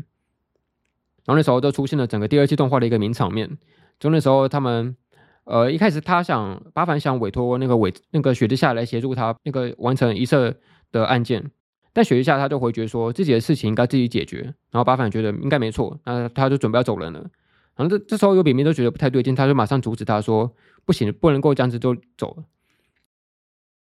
[1.25, 3.57] 然后那时候就出现了整个第二季动画的一个名场面，
[3.99, 4.95] 就那时候他们
[5.43, 10.55] 呃一开始他想巴凡想委托那个委那个雪之下来协助他那个完成一社
[10.91, 11.51] 的案件，
[11.91, 14.39] 但雪之下他就回绝说自己的事情应该自己解决，
[14.71, 17.29] 然后巴凡觉得应该没错，那他就准备要走人了。
[17.77, 20.51] 然后这这时候有比明都觉得不太对劲，他就马上阻止他说
[20.83, 22.43] ：“不行，不能够这样子就走了。”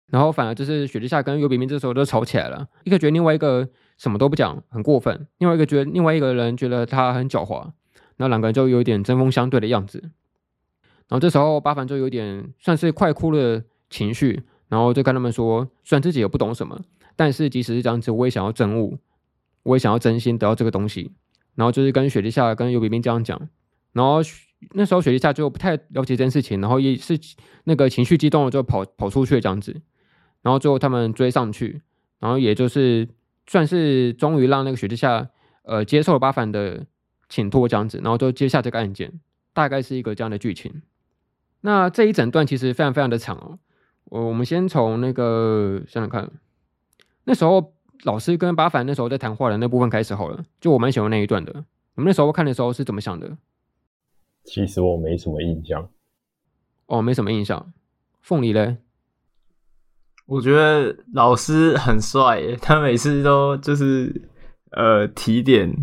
[0.08, 7.72] 然后反而就是雪之下跟尤比明这时候都吵起来了，一个觉得另外一个什么都不讲很过分，另外一个觉得另外一个人觉得他很狡猾，
[8.18, 10.00] 那两个人就有点针锋相对的样子。
[11.08, 16.82] 然后这时候巴凡就有点算是快哭的情绪，然后就跟他们说：“虽然自己也不懂什么，
[17.16, 18.98] 但是即使是这样子，我也想要真悟，
[19.64, 21.14] 我也想要真心得到这个东西。”
[21.56, 23.50] 然后就是跟雪之下跟尤比明这样讲。
[23.98, 24.20] 然后
[24.74, 27.20] 那时候雪莉夏就不太了解这件事情，然后也是
[27.64, 29.76] 那个情绪激动了就跑跑出去这样子，
[30.44, 31.82] 然后最后他们追上去，
[32.20, 33.08] 然后也就是
[33.48, 35.30] 算是终于让那个雪莉夏
[35.64, 36.86] 呃接受了巴凡的
[37.28, 39.20] 请托这样子，然后就接下这个案件，
[39.54, 40.82] 大概是一个这样的剧情。
[41.62, 43.60] 那这一整段其实非常非常的长哦，
[44.06, 46.32] 我我们先从那个想想看，
[47.26, 51.52] 那时候老师跟巴凡那时候在谈话的那部分开始好了，就我蛮喜欢那一段的。
[51.96, 53.38] 我们那时候看的时候是怎么想的？
[54.48, 55.90] 其实我没什么印象，
[56.86, 57.74] 哦，没什么印象。
[58.22, 58.78] 凤梨嘞？
[60.26, 64.30] 我觉得老师很帅耶，他每次都就是
[64.72, 65.76] 呃提点，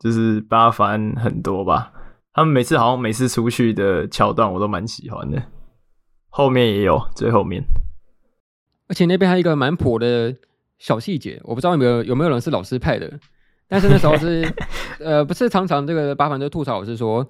[0.00, 1.92] 就是八番很多吧。
[2.32, 5.40] 他们每次好像每次出去的桥段我都蛮喜欢的，
[6.28, 7.62] 后面也有，最后面。
[8.88, 10.36] 而且那边还有一个蛮婆的
[10.80, 13.20] 小细节，我不知道有没有有没有人是老师派的，
[13.68, 14.52] 但是那时候是
[14.98, 17.24] 呃不是常常这个八凡就吐槽老师说。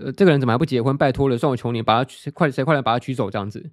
[0.00, 0.96] 呃，这个人怎么还不结婚？
[0.96, 3.70] 拜托了，算我求你，把他快谁快来把他娶走，这样子。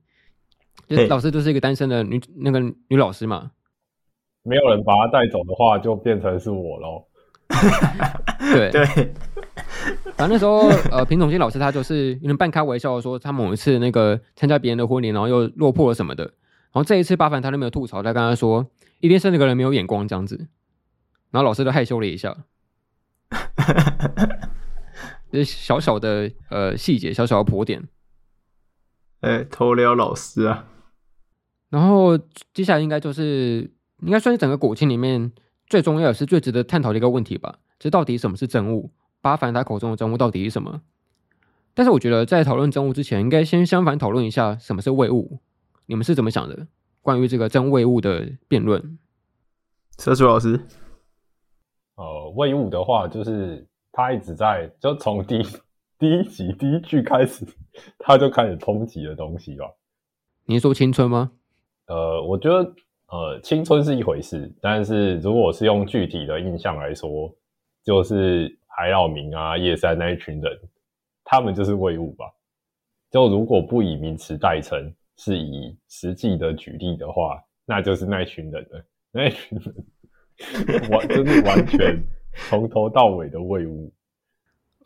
[0.88, 3.52] 就老师就是一个单身的女那个女老师嘛。
[4.44, 7.06] 没有人把她带走的话，就变成是我喽。
[8.54, 9.14] 对 对。
[10.16, 16.24] 反正那时候，呃，品种金老师他就是有点半开玩笑的说，他某一次那个参加别人的婚礼，然后又落魄了什么的。
[16.24, 16.34] 然
[16.74, 18.66] 后这一次巴凡他都没有吐槽，他跟他说，
[19.00, 20.48] 一定是那个人没有眼光这样子。
[21.32, 22.36] 然后老师都害羞了一下。
[25.32, 27.88] 就是小小的呃细节，小小的破点，
[29.22, 30.68] 哎、欸，偷撩老师啊！
[31.70, 32.18] 然后
[32.54, 33.72] 接下来应该就是
[34.02, 35.32] 应该算是整个果青里面
[35.68, 38.92] 最重要也是最值得探讨的一个问题吧，这到底什么是真物？
[39.22, 40.82] 巴凡他口中的真物到底是什么？
[41.74, 45.40] 但是我觉得在讨论真物之前，应该先相反讨论一下什么是伪物。
[45.86, 46.68] 你们是怎么想的？
[47.02, 49.00] 关于这个真伪物的辩论，
[49.98, 50.60] 车主老师，
[51.96, 53.66] 呃，伪物的话就是。
[53.92, 55.44] 他一直在，就从第一
[56.00, 57.46] 第一集第一句开始，
[58.00, 59.66] 他就开始抨击的东西吧。
[60.46, 61.32] 你说青春吗？
[61.88, 62.74] 呃，我觉得
[63.08, 67.34] 呃，青春是一回事，但是如果是用具体的印象来说，
[67.84, 70.60] 就是海老名啊、叶山那一群人，
[71.24, 72.26] 他们就是魏物吧。
[73.10, 78.86] 就如果不以名词代称，是以实际的举例的话，那就是那群人了。
[79.12, 82.02] 那群人 完就是完全
[82.34, 83.92] 从头到尾的伪物。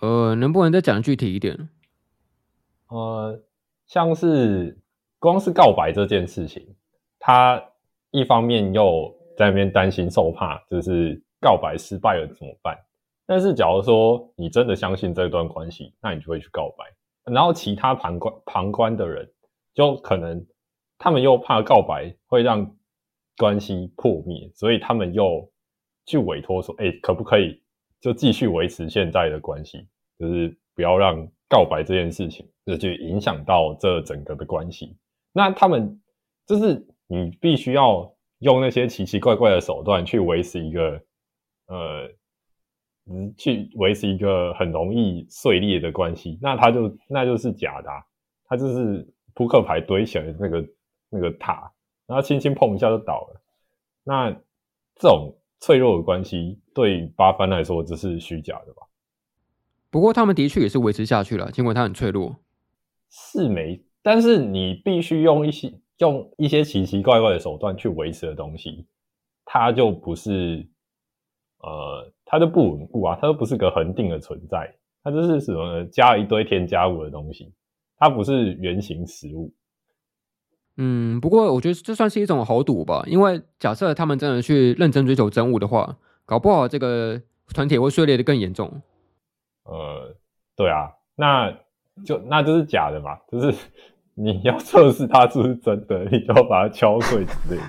[0.01, 1.69] 呃，能不能再讲具体一点？
[2.89, 3.41] 呃，
[3.87, 4.77] 像是
[5.19, 6.75] 光是告白这件事情，
[7.17, 7.63] 他
[8.11, 12.77] 一方面又在那边担心受怕，就是告白失败了怎么办？
[13.25, 16.85] 但是假如说你真的相信这段关系，那你就会去告白。
[17.33, 19.27] 然后其他旁观旁观的人，
[19.73, 20.45] 就可能
[20.99, 22.75] 他们又怕告白会让
[23.37, 25.49] 关系破灭，所以他们又
[26.05, 27.61] 去委托说：“哎，可不可以
[27.99, 29.87] 就继续维持现在的关系？
[30.19, 34.97] 就是不要让告白这件事情就去影响到这整个的关系。”
[35.33, 36.01] 那他们
[36.45, 41.01] 就是你必须要用那些奇奇怪怪的手段去维持一个
[41.67, 42.09] 呃。
[43.37, 47.89] 去维持一个很容易碎裂的关系，那他就那就是假的，
[48.47, 50.67] 他就是扑克牌堆起来的那个
[51.11, 51.71] 那个塔，
[52.07, 53.41] 然后轻轻碰一下就倒了。
[54.03, 54.31] 那
[54.95, 58.83] 这种脆弱的关系对八幡来说只是虚假的吧？
[59.89, 62.37] 不过他们的确也是维持下去了，尽管它很脆弱，
[63.09, 63.81] 是没。
[64.01, 68.85] 但是你必须用一些用一些奇奇怪怪的手段去维持的东西，
[69.43, 70.67] 它就不是。
[71.59, 75.85] 呃，它就不稳固啊，它就不是个恒定的存在，它就是什么呢？
[75.85, 77.51] 加了一堆添加物的东西，
[77.97, 79.51] 它不是原型食物。
[80.77, 87.21] 嗯，不过我觉得这算是一种豪赌吧，因为假设他们真的去认真追求真物的话，搞不好这个
[87.53, 88.81] 团体会碎裂的更严重。
[89.63, 90.15] 呃，
[90.55, 91.51] 对啊，那
[92.05, 93.57] 就那就是假的嘛，就是
[94.15, 97.63] 你要测试它是不是真的，你就要把它敲碎之类的。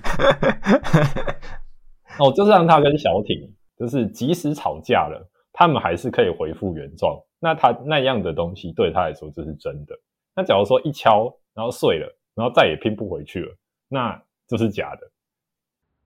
[2.18, 3.52] 哦，就是让他跟小艇。
[3.78, 7.14] 就是即使吵架了，他们还是可以恢复原状。
[7.38, 9.94] 那他那样的东西对他来说就是真的。
[10.34, 13.56] 那假如说一敲然后碎了，然后再也拼不回去了，
[13.88, 15.10] 那就是假的。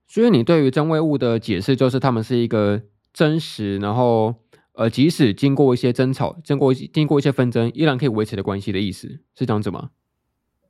[0.06, 2.80] 所以你对于真伪物的解释就是他们是一个
[3.12, 4.34] 真实，然后
[4.72, 9.90] 呃，即使经过一些争吵，经过经过一些纷争，依然可以维持的关系的意思，是这样子吗？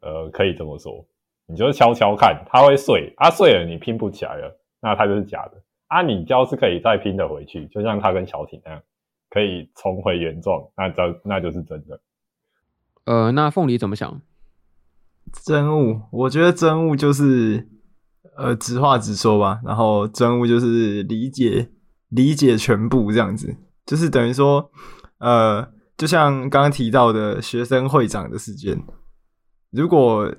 [0.00, 1.06] 呃，可以这么说。
[1.46, 5.62] 你就是敲敲看，它会碎，它碎了你拼不起来了，那它就是假的。
[5.88, 8.82] 啊，你胶是可以再拼的回去，就像他跟小艇那样，
[9.28, 12.00] 可以重回原状，那这那就是真的。
[13.04, 14.22] 呃，那凤梨怎么想？
[15.44, 17.68] 真物，我觉得真物就是
[18.36, 21.70] 呃直话直说吧，然后真物就是理解
[22.08, 23.56] 理解全部这样子，
[23.86, 24.70] 就是等于说，
[25.18, 25.66] 呃，
[25.96, 28.82] 就像刚刚提到的学生会长的事件，
[29.70, 30.34] 如果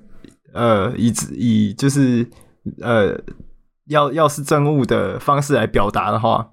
[0.52, 2.28] 呃以以就是
[2.80, 3.18] 呃。
[3.86, 6.52] 要要是真物的方式来表达的话，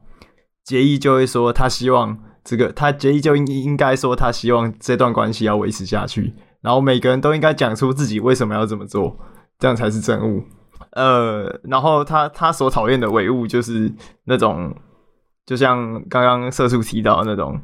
[0.65, 9.17] 结义就会说他希望这个，他结义就应应该说他希望这段关系要维持下去，然后每个人都应该讲出自己为什么要这么做，
[9.57, 10.43] 这样才是真物。
[10.91, 13.91] 呃，然后他他所讨厌的伪物就是
[14.25, 14.75] 那种，
[15.45, 17.59] 就像刚刚色素提到的那种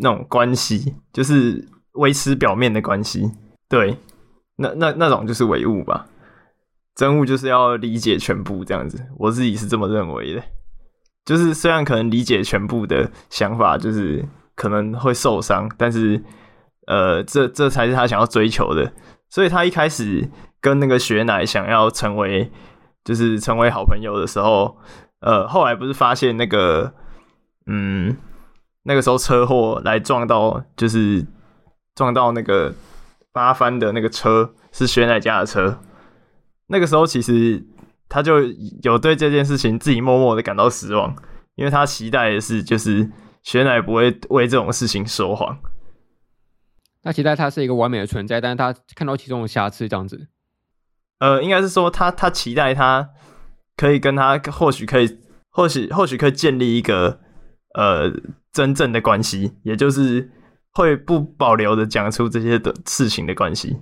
[0.00, 3.30] 那种关系，就是维持表面的关系，
[3.68, 3.98] 对，
[4.56, 6.06] 那那那种就是伪物吧。
[6.94, 10.42] 真物就是要理解全部这样子，我自己是这么认为的。
[11.24, 14.24] 就是虽然可能理解全部的想法，就是
[14.54, 16.22] 可能会受伤，但是
[16.86, 18.92] 呃，这这才是他想要追求的。
[19.30, 20.30] 所以他一开始
[20.60, 22.50] 跟那个雪乃想要成为，
[23.04, 24.76] 就是成为好朋友的时候，
[25.20, 26.94] 呃，后来不是发现那个，
[27.66, 28.16] 嗯，
[28.84, 31.26] 那个时候车祸来撞到，就是
[31.94, 32.72] 撞到那个
[33.32, 35.80] 八幡的那个车是雪乃家的车。
[36.68, 37.66] 那个时候，其实
[38.08, 38.40] 他就
[38.82, 41.14] 有对这件事情自己默默的感到失望，
[41.56, 43.10] 因为他期待的是，就是
[43.42, 45.58] 雪乃不会为这种事情说谎。
[47.04, 50.26] 他期待他是一个完美的存在，但是他看到其中的瑕疵，这样子。
[51.18, 53.10] 呃，应该是说他他期待他
[53.76, 57.20] 可以跟他或许可以或许或许可以建立一个
[57.74, 58.10] 呃
[58.50, 60.30] 真正的关系，也就是
[60.72, 63.76] 会不保留的讲出这些的事情的关系。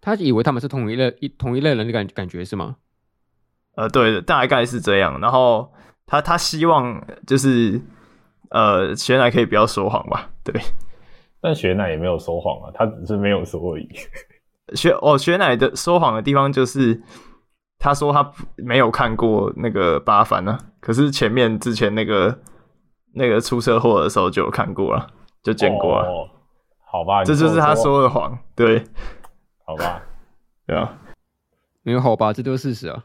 [0.00, 2.76] 他以为他们是同一类一同一类人的感感觉是吗？
[3.76, 5.20] 呃，对的，大概是这样。
[5.20, 5.72] 然后
[6.04, 7.80] 他他希望就是
[8.50, 10.30] 呃，原来可以不要说谎吧？
[10.42, 10.60] 对。
[11.40, 13.88] 但雪乃也没有说谎啊，他只是没有说而已。
[14.74, 17.00] 雪哦，雪乃的说谎的地方就是
[17.78, 22.38] 他说他没有看过那个八番呢，可是前面之前那个
[23.14, 25.06] 那个出车祸的时候就有看过了，
[25.42, 26.08] 就见过了。
[26.08, 26.28] 哦，
[26.84, 28.84] 好吧，这就是他说的谎，对。
[29.64, 30.00] 好吧，
[30.66, 30.96] 对啊，
[31.82, 33.04] 没有好吧，这都是事实啊。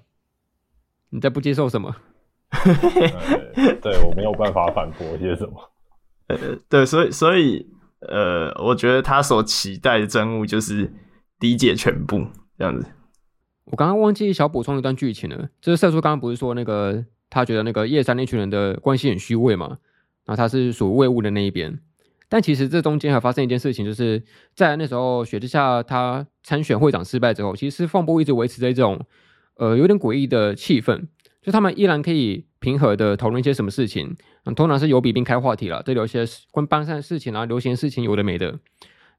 [1.09, 1.95] 你在不接受什么？
[2.51, 5.71] 呃、对，我没有办法反驳些什么。
[6.27, 6.37] 呃，
[6.69, 7.67] 对，所以所以
[8.07, 10.91] 呃，我觉得他所期待的真物就是
[11.39, 12.27] 理解全部
[12.57, 12.85] 这样子。
[13.65, 19.77] 我刚刚忘记小补充一段剧情了，就是社叔刚刚不是说那个他觉得那个叶山那群人的关系很虚伪嘛，
[20.25, 21.79] 然后他是属于伪物的那一边。
[22.27, 24.23] 但其实这中间还发生一件事情，就是
[24.55, 28.99] 在那时候雪之下他参选会长失败之后，其实放波一直维持着这种
[29.55, 31.07] 呃有点诡异的气氛，
[31.41, 34.15] 就他们依然可以平和的讨论一些什么事情，
[34.45, 38.59] 嗯，通常是由比冰开话题了，这里有些关班上的事情啊，流行事情有的没的，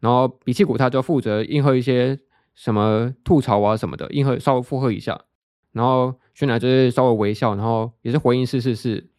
[0.00, 2.18] 然后比气谷他就负责应和一些
[2.54, 5.20] 什么吐槽啊什么的，应和稍微附和一下，
[5.72, 9.10] 然后轩乃就是稍微微笑，然后也是回应是是是，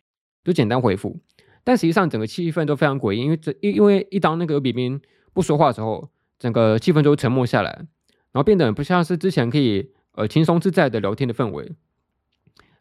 [0.43, 1.19] 就简单回复。
[1.65, 4.99] 但实际上，整个气氛都非常诡异，因为这因因为一当那个比兵
[5.33, 7.71] 不说话的时候，整个气氛就沉默下来，
[8.31, 11.71] 然后变得不像是之前可以呃轻松自在的聊天的氛围。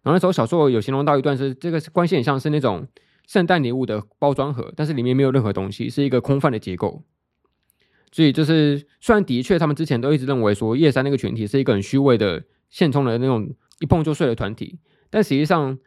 [0.02, 2.86] 然后那时候小说有形容到一段是这个关系很像是那种
[3.26, 7.02] 圣诞礼物的包装盒，但是里面没有任何东西，是一个空泛的结构。
[8.10, 14.78] 所以就是虽然的确他们之前都一直认为说叶山那个群体是一个很虚伪的现充的那种一碰就碎的团体，
[15.10, 15.78] 但实际上。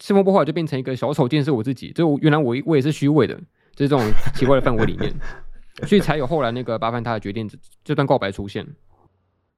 [0.00, 1.90] 赤峰波后来就变成一个小丑，竟是我自己。
[1.90, 3.34] 就原来我我也是虚伪的，
[3.74, 4.00] 就是这种
[4.32, 5.12] 奇怪的氛围里面，
[5.88, 8.64] 所以才有后来那个八幡他的决定这这段告白出现。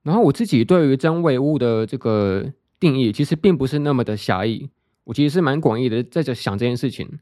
[0.03, 2.51] 然后我自己对于真伪物的这个
[2.81, 4.71] 定义，其实并不是那么的狭义，
[5.05, 7.21] 我其实是蛮广义的，在这想这件事情。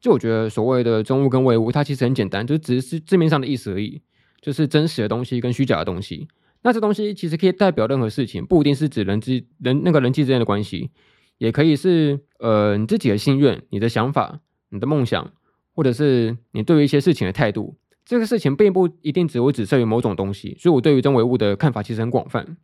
[0.00, 4.00] 就我觉得所谓的真物跟伪物，它其实很简单，就只是字面上的意思而已，
[4.40, 6.28] 就是真实的东西跟虚假的东西。
[6.62, 10.90] 那这东西其实可以代表任何事情，不一定是指人之人那个人际之间的关系。
[11.38, 14.40] 也可以是呃你自己的心愿、你的想法、
[14.70, 15.32] 你的梦想，
[15.72, 17.76] 或者是你对于一些事情的态度。
[18.04, 22.56] 这个事情并不一定只会只设于某种东西，所以我对于真伪物的看法其实很广泛。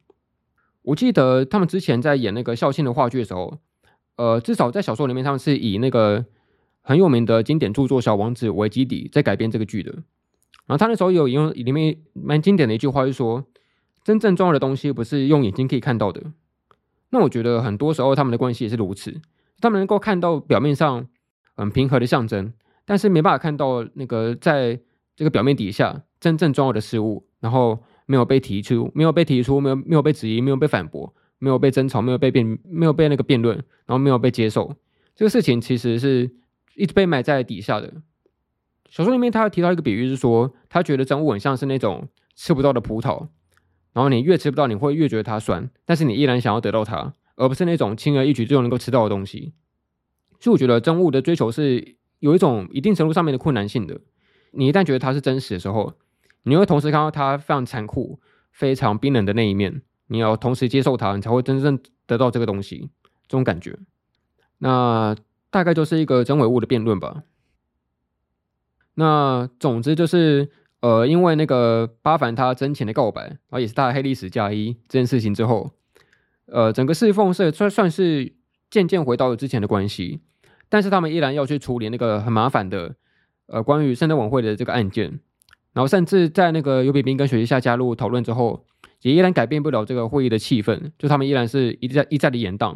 [0.84, 3.58] 我记得他们之前在演那个孝庆的话剧的时候，
[4.16, 6.24] 呃，至少在小说里面，他们是以那个
[6.82, 9.92] 很有名的经典著作《小王子》为基底在改编这个剧的。
[10.66, 13.44] 然后他那时候有用里面蛮经典的一句话，就是说：
[14.02, 16.22] 真正重要的东西不是用眼睛可以看到的。
[17.10, 19.20] 那我觉得很多时候他们的关系也是如此，
[19.60, 21.06] 他们能够看到表面上
[21.56, 22.52] 很平和的象征，
[22.84, 24.80] 但是没办法看到那个在
[25.16, 34.74] 这个表面底下真正重要的事物，然后没有被提出，没有被提出，没有没有被质疑，没有被反驳，没有被争吵，没有被辩，没有被那个辩论，然后没有被接受，
[35.14, 36.30] 这个事情其实是
[36.76, 37.92] 一直被埋在底下的。
[38.88, 43.28] 小说里面他提到一个比喻是说，他觉得真物很像是那种吃不到的葡萄。
[43.92, 49.52] 然后你越吃不到，你会越觉得它酸，但是你依然想要得到它，而不是那种轻而易举就能够吃到的东西。
[50.40, 54.00] 所以我觉得真物的追求是有一种一定程度上面的困难性的。
[54.50, 55.94] 你一旦觉得它是真实的时候，
[56.44, 58.20] 你会同时看到他非常残酷、
[58.52, 59.82] 非常冰冷的那一面。
[60.06, 62.88] 你要同时接受他，你才会真正得到这个东西。
[63.26, 63.78] 这种感觉，
[64.58, 65.16] 那
[65.50, 67.24] 大概就是一个真伪物的辩论吧。
[68.94, 70.50] 那总之就是。
[70.80, 75.70] 呃，因为那个巴凡他真情的告白，然后也是他的黑历史嫁衣这件事情之后，
[76.44, 78.34] 呃，整个四凤社算算是
[78.68, 80.20] 渐渐回到了之前的关系，
[80.68, 82.96] 但是他们依然要去处理那个很麻烦的
[83.46, 85.20] 呃关于圣诞晚会的这个案件，
[85.74, 88.64] 然后甚至在那个尤比冰跟雪之下加入讨论之后，
[89.02, 92.72] 也依然改变不了这个会议的气氛，就他们依然是一再一再的延宕，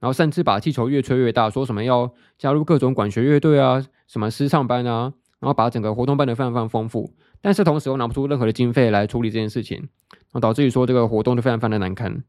[0.00, 7.14] 然后甚至把气球越吹越大，说什么要加入各种管弦乐队啊，什么诗唱班啊，然后把整个活动办得非常非常丰富。
[7.40, 12.24] 但是同时又拿不出任何的经费来处理这件事情，然后导致于说这个活动就非常非常的难堪。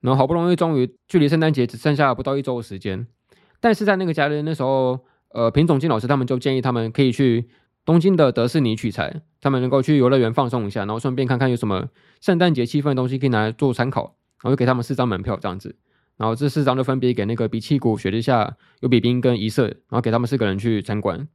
[0.00, 3.06] 然后好不容易终于距离圣诞节只剩下不到一周的时间，
[3.60, 7.48] 但是在那个假日那时候，呃，平总监老师他们就建议他们可以去
[7.90, 11.88] 东京的德士尼取材，他们能够去游乐园放松一下，然后顺便看看有什么
[12.20, 15.74] 圣诞节气氛的东西可以拿来做参考，然后就给他们四张门票这样子。
[16.16, 21.26] 然后这四张就分别给那个比气谷、雪之下、有比冰跟一色，然后给他们四个人去参观。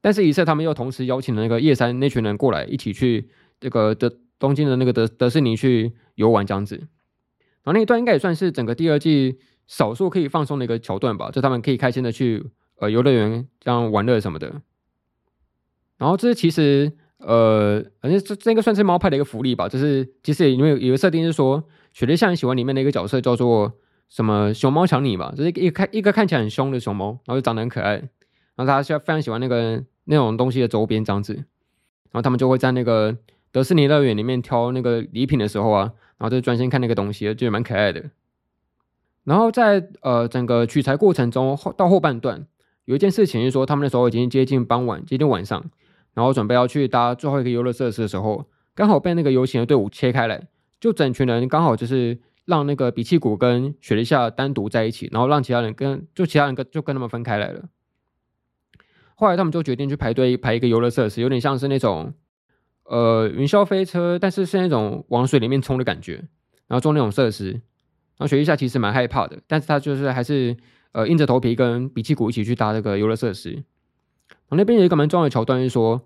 [0.00, 3.28] 但是，一次他们又同时邀请了那个叶山那群人过来，一起去
[3.60, 6.76] 这个德东京的那个德德士尼去游玩这样子。
[6.76, 12.46] 然后那一段应该也算是整个第二季少数可以放松的一个桥段吧，就他们可以开心的去
[12.76, 14.62] 呃游乐园这样玩乐什么的。
[15.98, 23.72] 然后这其实呃，反正这这应该算是猫派的一个福利吧，就是其实因为有个设定是说，雪莉像很喜欢里面的一个角色叫做
[24.08, 28.02] 什么熊猫强尼吧，就是一个看一个看起来很凶的熊猫，然后就长得很可爱。
[28.54, 33.16] 然后他非常喜欢那个那种东西的周边这样子，然后他们就会在那个
[33.52, 38.04] 德士尼乐园里面挑那个礼品的时候啊，然后就专心看那个东西，就蛮可爱的。
[39.24, 42.46] 然后在呃整个取材过程中后到后半段，
[42.86, 45.70] 有一件事情是说，他们那时候已经接近傍晚，接近晚上，
[46.18, 48.44] 然后准备要去搭最后一个游乐设施的时候，
[48.74, 50.48] 刚好被那个游行的队伍切开来，
[50.80, 57.68] 就整群人刚好就是让那个比气谷跟雪莉夏单独在一起，然后让其他人跟就其他人跟就跟他们分开来了。
[59.14, 62.12] 后来他们就决定去排队排一个游乐设施，有点像是那种
[62.82, 66.24] 呃云霄飞车，但是是那种往水里面冲的感觉。
[66.66, 67.60] 然后做那种设施，然
[68.18, 70.56] 后雪莉夏其实蛮害怕的，但是他就是还是
[70.90, 73.62] 呃硬着头皮跟比奇谷一起去搭这个游乐设施。
[74.28, 76.00] 然后那边有一个蛮重要的桥段是说，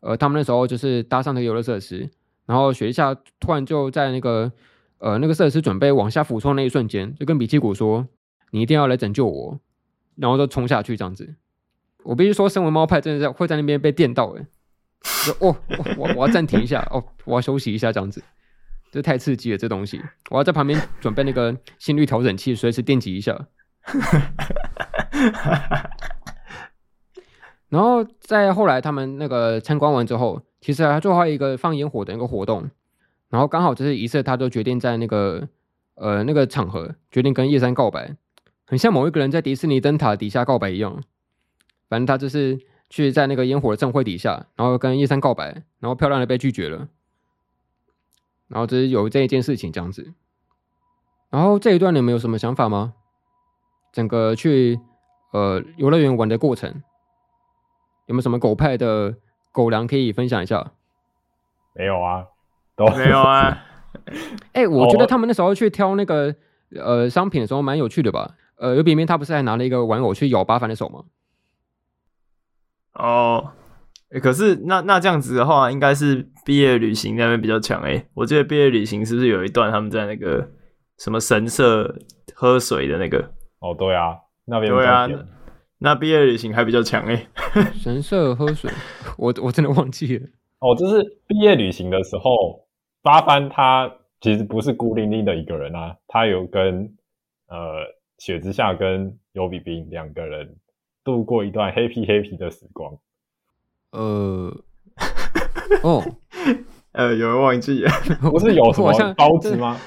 [0.00, 2.08] 呃，他们那时候就是搭上那个游乐设施，
[2.46, 4.50] 然后雪莉夏突然就在那个
[4.98, 8.06] 呃那个设施准备往下俯冲那一瞬间，就跟比基谷说
[8.52, 9.60] ：“你一定要来拯救我。”
[10.16, 11.34] 然后就冲下去这样子。
[12.04, 14.46] 我必须说，身为猫派，真的在会在那边被电到诶。
[15.24, 15.54] 就哦，
[15.96, 18.20] 我我要暂停一下哦，我要休息一下这样子，
[18.90, 23.46] 这太刺激了，这东西，我要在旁边准备那个心率调整器，随时电击一下。
[27.68, 32.70] 然后在后来他们那个参观完之后，其实还最后一个放烟火的那个活动，
[33.28, 35.48] 然后刚好就是一次，他就决定在那个
[35.94, 38.16] 呃那个场合决定跟叶山告白，
[38.66, 41.02] 很像某一个人在迪士尼灯塔底下告白一样，
[41.88, 42.58] 反正他就是。
[42.90, 46.88] 去在那个烟火的盛会底下，然后跟叶山告白，然后漂亮的被拒绝了，
[48.46, 50.14] 然后就是有这一件事情这样子，
[51.28, 52.94] 然后这一段你们有什么想法吗？
[53.92, 54.80] 整个去
[55.34, 56.82] 呃游乐园玩的过程，
[58.08, 59.14] 有没有什么狗派的
[59.52, 60.72] 狗粮可以分享一下？
[61.74, 62.26] 没有啊，
[62.74, 63.64] 都没有啊。
[64.52, 66.34] 哎、欸，我觉得他们那时候去挑那个
[66.74, 68.34] 呃商品的时候蛮有趣的吧？
[68.56, 71.04] 呃，尤比边他不是还拿了一个玩偶去咬八凡的手吗？
[72.94, 73.52] 哦，
[74.10, 78.08] 欸、可是那那这样子的话，应该是毕业旅行那边比较强哎。
[78.14, 80.50] 我记得毕业旅行是不是有一段他们在那个
[80.98, 81.94] 什么神社
[82.34, 83.32] 喝水的那个？
[83.60, 85.06] 哦，对啊，那边对啊，
[85.78, 87.28] 那毕业旅行还比较强诶。
[87.74, 88.70] 神社喝水，
[89.18, 90.26] 我我真的忘记了。
[90.60, 92.66] 哦，就是毕业旅行的时候，
[93.02, 93.90] 八幡他
[94.20, 96.96] 其实不是孤零零的一个人啊，他有跟
[97.48, 97.84] 呃
[98.18, 100.56] 雪之下跟尤比冰两个人。
[101.04, 102.92] 度过一段 happy happy 的时光。
[103.92, 104.54] 呃，
[105.82, 106.04] 哦，
[106.92, 107.90] 呃，有人忘记了，
[108.30, 109.80] 不是有什么包子吗？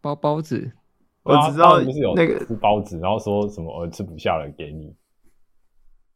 [0.00, 0.70] 包包子，
[1.24, 4.94] 我只知道不是有那个吃包子，然后说什么我吃不下了给你。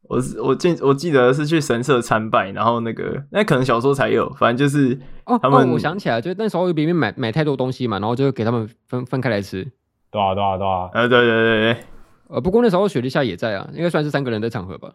[0.09, 9.65] 我是我记我记得是去神社参拜，然后那个那可能小时候才有，反正就是哦，他们、哦、我想起来，就那时候别人买买太多东西嘛，然后就给他们分分开来吃。
[10.11, 11.85] 对啊，对啊，对啊，呃，对对对对。
[12.29, 14.93] 呃，不过那时候雪莉夏也在啊，应该算是三个人的场合吧。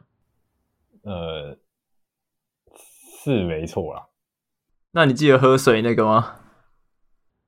[1.03, 1.57] 呃，
[3.23, 4.03] 是没错啦。
[4.91, 6.35] 那你记得喝水那个吗？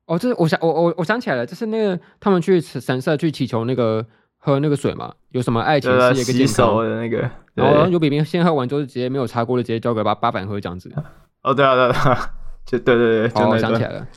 [0.05, 4.05] 哦，就是我想我我我想起来了，就是那个他们去神社去祈求那个
[4.43, 7.29] 喝那个水嘛，有什么爱情、事业跟健康的那个。
[7.53, 10.91] 然后有比比先喝完之后，直接没有擦锅的，直接交给八八百喝这样子。
[11.43, 12.33] 哦，对啊，对啊，
[12.65, 14.07] 就对对对，好，我想起来了，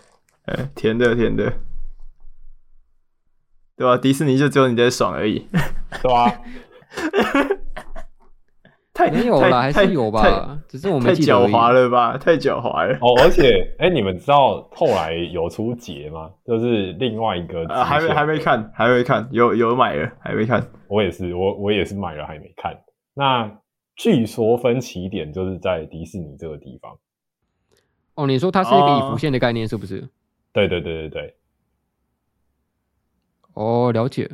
[0.46, 1.52] 哎，甜的甜的。
[3.76, 3.98] 对吧、啊？
[3.98, 5.48] 迪士尼就只有你在爽而已，
[6.00, 6.40] 对吧、啊？
[8.94, 10.56] 太没有了，还是有吧？
[10.68, 12.16] 只是我们太狡猾了吧？
[12.16, 12.94] 太狡猾了。
[13.00, 16.30] 哦，而且，哎、欸，你们知道后来有出节吗？
[16.46, 20.64] 就是另外一个，呃，还没还没看，还没看，有有买了，还没看。
[20.86, 22.72] 我也是，我我也是买了，还没看。
[23.14, 23.58] 那
[23.96, 26.96] 据说分歧点就是在迪士尼这个地方。
[28.14, 30.08] 哦，你说它是一个以浮线的概念，是不是？
[30.52, 31.34] 对对对对对。
[33.54, 34.30] 哦，了解，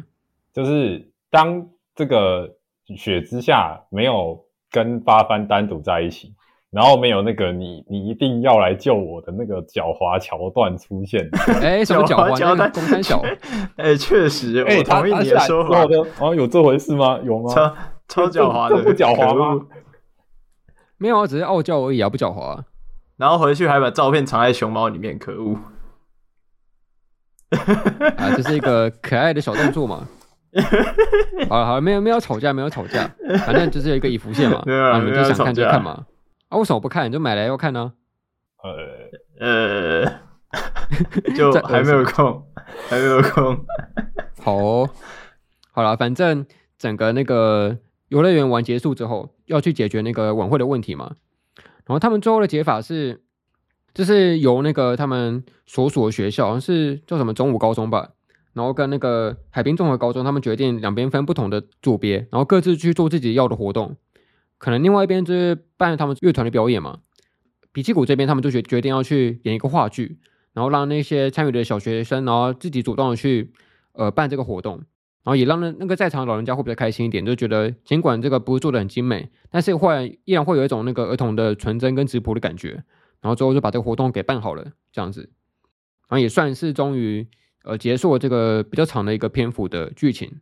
[0.52, 2.56] 就是当这个
[2.94, 6.34] 雪之下没有跟八幡单独在一起，
[6.70, 11.28] 然后没有那个你你一定要来救我的那个狡猾桥段出现。
[11.60, 12.72] 哎、欸，什么狡猾桥段？
[12.72, 13.20] 中山小。
[13.76, 15.84] 哎、欸，确实，我同意你的说法。
[16.20, 17.18] 哦，有这回事吗？
[17.24, 17.52] 有吗？
[17.52, 17.74] 超
[18.08, 19.66] 超狡猾的，这不狡猾吗？
[20.98, 22.62] 没有啊，只是傲娇而已啊，不狡猾。
[23.16, 25.58] 然后回去还把照片藏在熊猫里面，可恶。
[28.16, 30.06] 啊，这是一个可爱的小动作嘛。
[31.48, 33.08] 好了好了，没有没有吵架，没有吵架，
[33.46, 34.60] 反正就是有一个已浮现嘛。
[34.66, 36.06] 对啊，你们就想看就看嘛。
[36.48, 37.06] 啊，为什么不看？
[37.08, 37.92] 你就买来要看呢？
[39.38, 40.04] 呃呃，
[41.36, 42.44] 就还没有空，
[42.88, 43.64] 还没有空。
[44.42, 44.90] 好哦，
[45.72, 46.44] 好了，反正
[46.78, 47.78] 整个那个
[48.08, 51.12] 游乐园玩结束之后，要去解决那个晚会的问题嘛。
[51.86, 53.22] 然后他们最后的解法是。
[53.92, 58.10] 就是由那个他们所属的学校，好像是叫什么中午高中吧，
[58.52, 63.96] 然后跟那个海滨综合高中，他们决定两边分不同的组别，然后各自去做自己要的活动。
[64.58, 67.00] 可能另外一边就是办他们乐团的表演嘛。
[67.72, 70.18] 比奇谷这边他们就决决定要去演一个话剧，
[70.52, 73.52] 然后让那些参与的小学生，然后自己主动的去
[73.92, 82.82] 呃办这个活动，然后也让那那个在场的老人家会比较开心一点，就觉得尽管这个不是做的很精美，但是会依然会有一种那个儿童的纯真跟质朴的感觉。
[83.20, 85.20] 然后最后就把这个活动给办好了，这样子，
[86.08, 87.28] 然后也算是终于
[87.62, 90.40] 呃结束这个比较长的一个篇幅的剧情。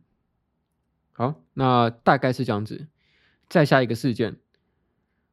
[1.11, 2.87] 好，那大概是这样子。
[3.49, 4.37] 再下一个事件，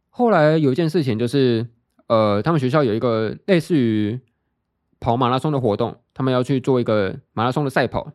[0.09, 1.69] 后来有一件事情就是，
[2.07, 4.19] 呃，他们学校有一个类似于
[4.99, 8.13] 跑马拉松的活动，他们要去做一个马拉松的赛跑。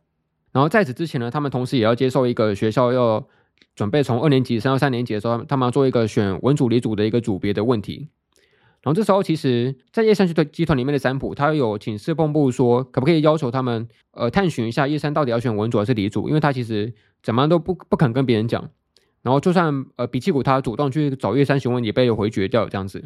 [0.52, 3.28] 然后在此之前呢，他们同时也要接受一个学校要
[3.76, 8.10] 准备从二年级升到三年级的时候，他们要做一个选文组理组的一个组别的问题。
[8.84, 16.28] 然后这时候，其实，在叶山集团集团里面的三浦，他有请师风部说，可不可以要求他们呃探寻一下叶山到底要选文组还是理组？
[16.28, 18.70] 因为他其实怎么样都不不肯跟别人讲。
[19.22, 23.00] 然后就算呃比奇谷他主动去找叶山询问，也被回绝掉这样子。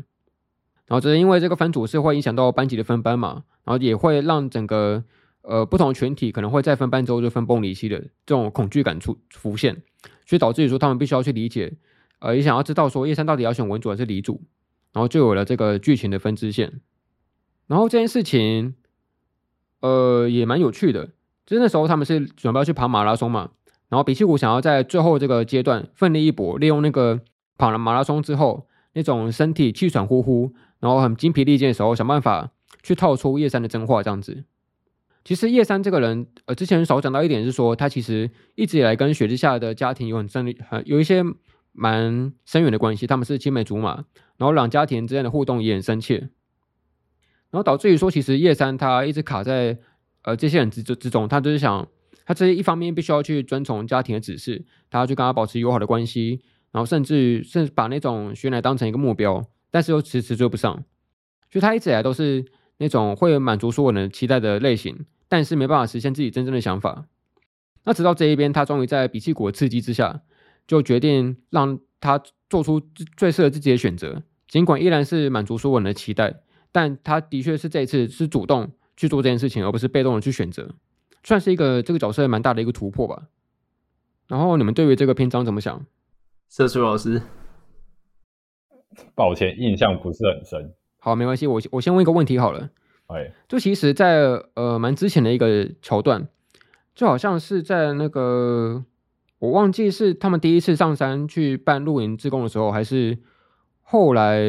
[0.87, 5.03] 然后只是因为这个分组是会影响到班级的分班嘛，然后也会让整个
[5.41, 9.81] 呃不同群体可能会在分班之后就分崩离析的这种恐惧感出浮现，
[10.25, 11.73] 所以导致于说他们必须要去理解，
[12.19, 14.41] 呃也想要知道说叶山到底要选文组还是理组，
[14.95, 16.79] 然后就有了这个剧情的分支线。
[17.67, 18.75] 然后这件事情
[19.81, 21.09] 呃也蛮有趣的，
[21.45, 23.51] 就那时候他们是准备要去跑马拉松嘛。
[23.89, 27.19] 然后比奇谷想要在最后这个阶段奋力一搏，利用那个
[27.57, 34.45] 跑了马拉松之后那种身体气喘呼呼，然后很精疲力尽的时候，想办法去套出叶山的真话这样子。
[35.23, 41.23] 其实叶山这个人，呃，之前少讲到一点是说，他其实一直以来跟雪之下的家庭有很深的、很有一些
[41.75, 44.05] 蛮深远的关系，他们是青梅竹马，
[44.37, 46.17] 然后两家庭之间的互动也很深切，
[47.49, 49.77] 然后导致于说，其实叶山他一直卡在
[50.23, 51.87] 呃这些人之之之中，他就是想。
[52.27, 60.73] 他这一方面必须要去遵从家庭的指示，他要去跟他保持友好的关系，然后甚至于甚至把那种学奶当成一个目标，但是又迟迟追不上，
[61.51, 62.43] 所以他一直以来都是
[62.77, 67.05] 那种会满足所有人期待的类型，但是没办法实现自己真正的想法。
[67.83, 70.23] 那直到这一边，他终于在比气谷的刺激之下，
[70.67, 72.81] 就决定让他做出
[73.17, 76.41] 最适合自己的选择，尽管依然是满足所有人的期待，
[76.71, 80.69] 但他的确是这一次是主动去做这件事情，而不是被动的去选择。
[81.23, 83.23] 算是一个这个角色蛮大的一个突破吧。
[84.27, 85.85] 然后你们对于这个篇章怎么想？
[86.49, 87.21] 社畜老师，
[89.15, 90.73] 抱歉，印象不是很深。
[90.99, 92.69] 好，没关系，我我先问一个问题好了。
[93.07, 96.27] 哎，就其实在，在呃蛮之前的一个桥段，
[96.93, 98.83] 就好像是在那个
[99.45, 103.17] 我忘记是他们第一次上山去办露营自贡的时候，还是
[103.81, 104.39] 后来，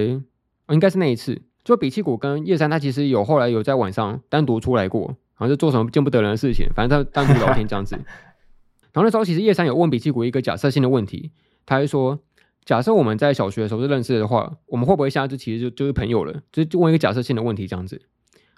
[0.66, 1.42] 哦、应该是那一次。
[1.62, 5.16] 就比奇谷跟叶山，他其实有后来有在晚上单独出来过。
[5.38, 7.94] 好像是做什么见不得人的事情，反正他单独聊天这样子。
[8.94, 11.30] 然后那时候其实叶山有问比奇谷一个假设性的问题，
[11.66, 12.18] 他就说：
[12.64, 16.40] 假设我们在小学的时候是认识的话，我们会不会现在就其实就就是朋友了？
[16.50, 18.00] 就就问一个假设性的问题这样子。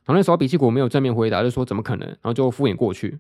[0.05, 2.07] 然后那时候比奇谷没有正面回答，就说怎么可能？
[2.07, 3.19] 然后就敷衍过去。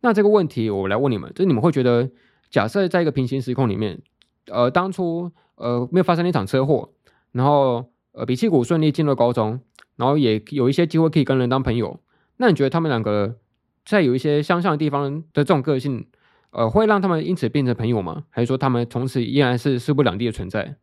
[0.00, 2.10] 那这个问题我来问你们，就是你们会觉得，
[2.54, 4.00] 假设在一个平行时空里面，
[4.46, 6.88] 呃，当初呃没有发生那场车祸，
[7.32, 9.58] 然后呃比奇谷顺利进入高中，
[9.96, 11.98] 然后也有一些机会可以跟人当朋友。
[12.36, 13.40] 那你觉得他们两个
[13.84, 16.06] 在有一些相像的地方的这种个性，
[16.50, 18.22] 呃，会让他们因此变成朋友吗？
[18.30, 20.76] 还是说他们从此依然是势不两立的存在？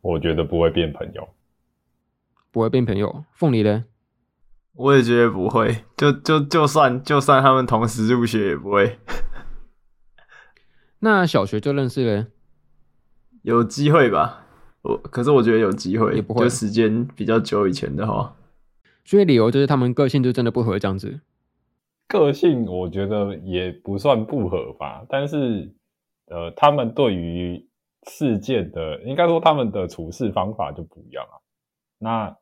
[0.00, 1.28] 我觉得不会变朋友，
[2.50, 3.26] 不会变朋友。
[3.34, 3.84] 凤梨呢？
[4.72, 5.84] 我也觉得不会。
[5.98, 8.98] 就就就算就算他们同时入学也不会。
[11.00, 12.26] 那小学就认识了？
[13.42, 14.44] 有机会吧？
[14.82, 16.44] 我可是我觉得有机会，也不会。
[16.44, 18.34] 就时间比较久以前的话。
[19.04, 21.20] 所以理由就是他们个性就真的不合这样子。
[22.08, 25.72] 个性我觉得也不算不合吧，但是
[26.26, 27.68] 呃，他们对于
[28.08, 31.34] 事件的，应该说他们的处事方法就不一样啊。
[31.98, 32.36] 那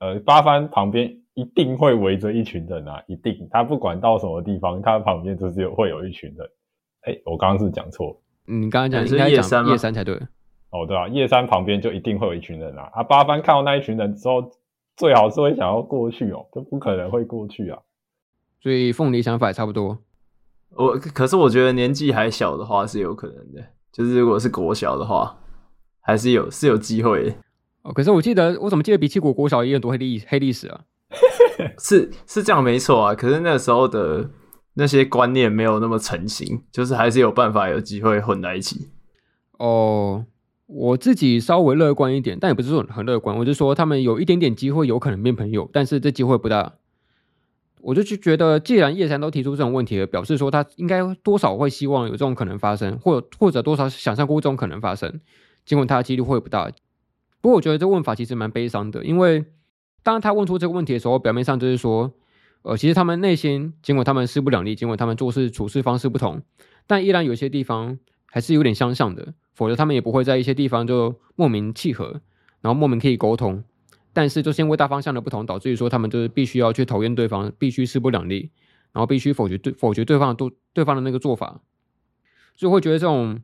[0.00, 6.48] 呃，八幡旁边一定会围着一群人啊，一定，他不管到什么地方，他旁边就是有会有一群人。
[7.08, 10.14] 哎、欸，我刚刚是讲错，你刚刚讲应该叶山叶山才对。
[10.70, 12.90] 哦，对啊，叶山旁边就一定会有一群人啊。
[12.92, 14.50] 啊，八番看到那一群人之后。
[14.98, 17.78] 最好是会想要过去哦，就不可能会过去啊。
[18.60, 19.96] 所以凤梨想法也差不多。
[20.70, 25.38] 我可是我觉得年纪还小的话是有可能的，就是如果是国小的话，
[26.00, 27.32] 还是有是有机会。
[27.82, 30.80] 哦，可是我记得我怎么记得比起国国小也有很多黑历黑历史啊？
[31.78, 34.28] 是是这样没错啊，可是那时候的
[34.78, 38.88] 那些观念没有那么成型，就是还是有办法有机会混在一起。
[39.58, 40.24] 哦。
[40.68, 43.34] 我自己稍微乐观一点，但也不是说很乐观。
[43.34, 46.74] 我就说他们有一点点机会，有可能变朋友，但是这机会不大。
[47.80, 55.18] 我就觉得，既然叶山都提出这种问题了，表示说他应该多少会希望有这种可能发生，或或者多少想象过这种可能发生，
[55.64, 56.70] 尽管他的几率会不大。
[57.40, 59.46] 不过我觉得这问法其实蛮悲伤的，因为
[60.02, 62.12] 当他问出这个问题的时候，表面上就是说，
[62.62, 66.42] 呃，其实他们内心尽管他们势不两立，尽管他们做事处事方式不同，
[66.86, 69.34] 但依然有些地方还是有点相像的。
[69.54, 72.20] 否则他们也不会在一些地方就莫名契合，
[72.60, 73.64] 然后莫名可以沟通。
[74.12, 78.50] 但是就是因为大方向的不同，导致于说他们就是必须要去讨厌对方，必须势不两立，
[78.92, 81.60] 然后必须否决对否决对方的对对方的那个做法，
[82.54, 83.40] 所以会觉得这种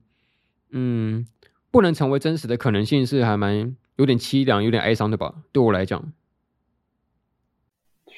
[0.71, 1.27] 嗯
[1.73, 5.35] 不能成为真实的可能性是还蛮有点凄凉、有点哀伤的吧？
[5.51, 6.13] 对我来讲，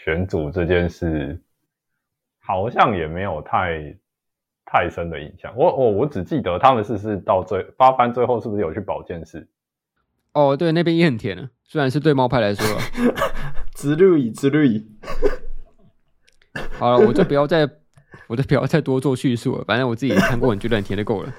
[0.06, 1.42] 选组这件事，
[2.38, 3.98] 好像也没有太
[4.64, 5.52] 太深的印象。
[5.56, 9.48] 我我我只记得他们是是到最八番最后是不是有去保健室？
[10.32, 12.64] 哦，对，那边也很甜啊，虽然是对猫派来说，
[13.74, 14.86] 之类之类。
[16.78, 17.68] 好了，我就不要再，
[18.28, 19.64] 我就不要再多做叙述了。
[19.64, 21.34] 反正我自己看过，你觉得很甜就够了。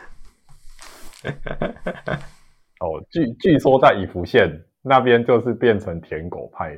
[2.82, 6.78] 哦，据据说在以福县那边就是变成舔狗派，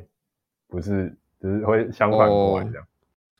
[0.68, 2.84] 不是，只是会相反过来这样。
[2.84, 2.88] 哦、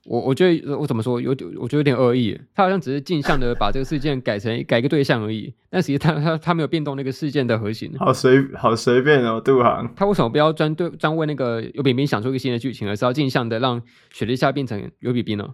[0.06, 2.40] 我我觉得我怎么说，有点我觉得有点恶意。
[2.56, 7.94] 他好像只是镜像的把这个事件改成改个对象而已，但实际他他他没有变动那个事件的核心。
[8.00, 9.94] 好随好随便哦，杜航。
[9.96, 13.82] 他为什么不要专对专为那个尤比冰想出一个新的剧情，而是要镜像的让
[14.12, 15.48] 雪莉夏变成尤比冰呢？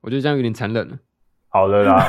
[0.00, 0.98] 我觉得这样有点残忍了。
[1.48, 2.06] 好了啦。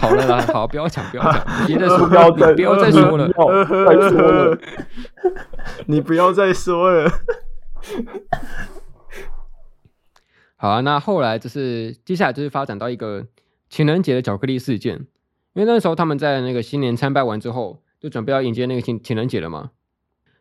[0.00, 4.58] 好了啦，好，不要抢，不要抢，别再说，不要再，不要再说了，再说了，
[5.86, 7.10] 你不要再说了。
[10.56, 13.26] 好啊，那后来就是接下来就是发展到一个
[13.68, 14.94] 情人节的巧克力事件，
[15.52, 19.70] 因为那时候他们在那个新年参拜完之后，就准备要迎接那个情情人节了嘛。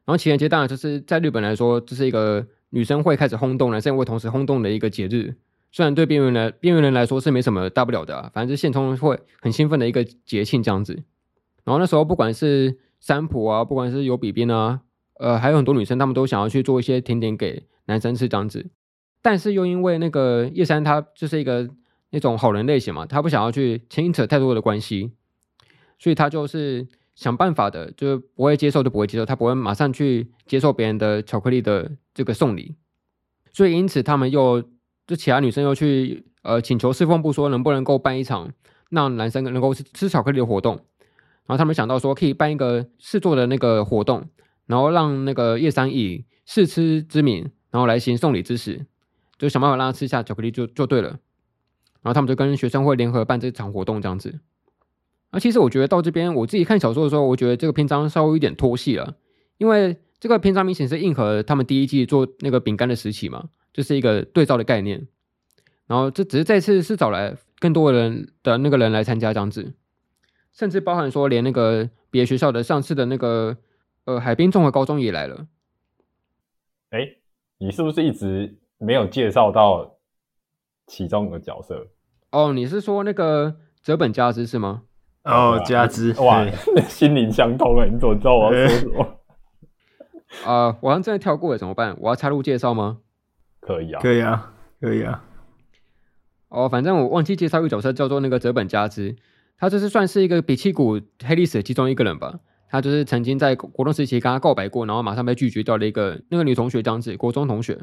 [0.06, 5.36] 然后情人节当然就是在日本来说，这是一个女生会开始轰动，男生会同时轰动的一个节日。
[5.72, 10.94] 虽然对边缘人边缘人来说是没什么大不了的，反正是现充会很兴奋的一个节庆这样子。
[11.64, 14.82] 然后那时候不管是三浦啊，不管是有比边啊，
[15.20, 18.70] 呃，还有很多女生，她们都想要去做一些甜点给男生吃这样子。
[19.22, 21.70] 但是又因为那个叶山他就是一个
[22.10, 25.12] 那种好人类型嘛，他不想要去牵扯太多的关系，
[25.98, 32.76] 所以他就是想办法的，就是不会接受就不会接受，他不会马上去接受别人的巧克力的这个送礼。
[33.52, 34.64] 所以因此他们又。
[35.06, 38.50] 就其他女生又去呃请求侍奉部说能不能够办一场
[38.90, 40.76] 让男生能够吃吃巧克力的活动，
[41.46, 44.30] 然后他们想到说可以办一个试做的那个活动，
[44.66, 48.86] 然后让那个叶山以试吃之名，然后来行送礼之实，
[49.38, 51.10] 就想办法让他吃下巧克力就就对了。
[52.02, 54.40] 然后他们就跟学生会联合办这场活动这样子。
[55.32, 59.16] 而其实我觉得到这边我自己看小说的时候，我觉得这个篇章稍微有点拖戏了，
[59.58, 63.50] 因为这个篇章明显是应和他们第一季做那个饼干的时期嘛。
[63.74, 65.08] 就是一个对照的概念，
[65.88, 69.74] 然后这只是这次是找来更多的人的那个人来参加这样子，
[70.54, 73.58] 甚至包含说连那个别学校的上次的那个
[74.06, 75.48] 呃海滨综合高中也来了。
[76.90, 77.08] 哎，
[77.58, 79.98] 你是不是一直没有介绍到
[80.88, 81.88] 其中的角色？
[82.32, 84.84] 哦，你是说那个泽本加之是吗？
[85.24, 86.46] 哦，加之哇，
[86.88, 87.86] 心灵相通啊！
[87.86, 89.04] 你怎么知道我要说什么？
[90.46, 91.96] 啊、呃，我好像真的跳过了，怎么办？
[92.02, 93.00] 我要插入介绍吗？
[93.62, 95.24] 可以啊，可以啊，可以啊。
[96.50, 99.16] 哦，反正我忘记介绍一个角色，叫做那个泽本加之，
[99.58, 102.42] 他就是算是一个比气谷黑历史的其中一个人吧。
[102.74, 107.80] 他就是曾经在国中时期跟他告白过，然后马上被拒绝掉了一个那个女同学这样子，国中同学。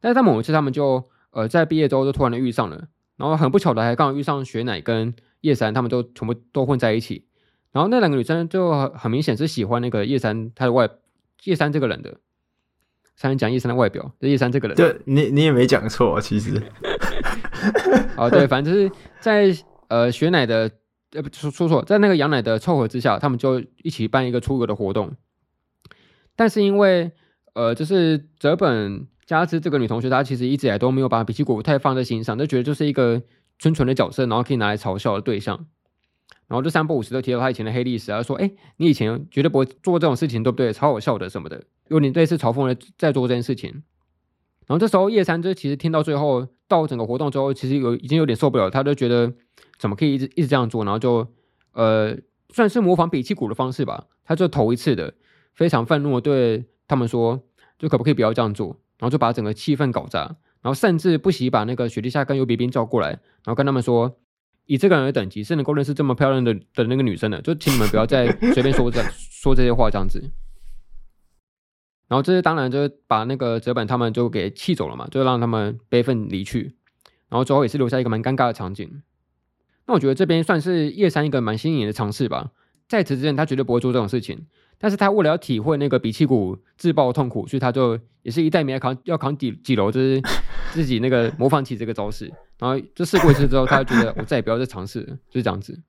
[0.00, 7.26] 但是在某一次他们就呃在毕业之后就突然的遇上了，然后很不巧的还刚好遇上雪乃跟叶山，他们都全部都混在一起。
[7.70, 10.88] 然后那两个女生就很很明显是喜欢那个叶山他的外
[11.44, 12.18] 叶山这个人的。
[13.14, 14.76] 才能讲叶山的外表，就叶山这个人。
[14.76, 16.60] 对，你你也没讲错，其实。
[18.16, 18.90] 哦，对，反正就是
[19.20, 19.54] 在
[19.86, 20.68] 呃雪乃的
[21.12, 25.12] 呃不说说错，在那个羊奶的凑合之下，他们就一起办一个出游的活动。
[26.34, 27.12] 但是因为
[27.54, 33.22] 呃，就是泽本加之这个女同学，她其实一直以来都没有把比奇谷太放在心上，就觉得就是一个
[33.58, 35.66] 纯纯的角色，然后可以拿来嘲笑的对象。
[36.48, 40.72] 然后就三不五时都提到他以前的黑历史，啊说：“哎，你以前绝对不会做这种事情，对不对？
[40.72, 43.70] 超好笑的什么的。”有点类似嘲讽的在做这件事情。
[44.66, 49.32] 然后这时候叶山就其实听到最后，到整个活动之后，其实有已经有点受不了，他就觉得
[49.82, 51.26] 怎么可以一直一直这样做，然后就
[51.72, 52.16] 呃
[52.50, 55.12] 算是模仿比奇谷的方式吧，他就头一次的
[55.54, 57.42] 非常愤怒的对他们说，
[57.80, 58.68] 就可不可以不要这样做，
[58.98, 60.20] 然后就把整个气氛搞砸，
[60.60, 64.16] 然后甚至不惜把那个雪莉夏跟尤比冰叫过来，然后跟他们说。
[64.66, 70.22] 以这个人的等级是能够认识这么漂亮的的那个女生的，就请你们不要再随便说这 说这些话这样子。
[72.06, 76.76] 然后这些当然就是把那个泽本他们就给气走了嘛，就让他们悲愤离去。
[77.28, 79.02] 然后最后也是留下一个蛮尴尬的场景。
[79.86, 82.50] 那我觉得这边算是叶山一个蛮新颖的尝试吧，
[82.88, 84.46] 在此之前他绝对不会做这种事情。
[84.78, 90.20] 但是他为了要体会那个比奇谷自爆的痛苦，所以他就也是一代名要扛要扛几几楼，就是
[90.74, 92.26] 自己那个模仿起这个招式，
[92.58, 95.80] 然后就试过一次之后，他就觉得我再也不要再尝试了，就是这样子。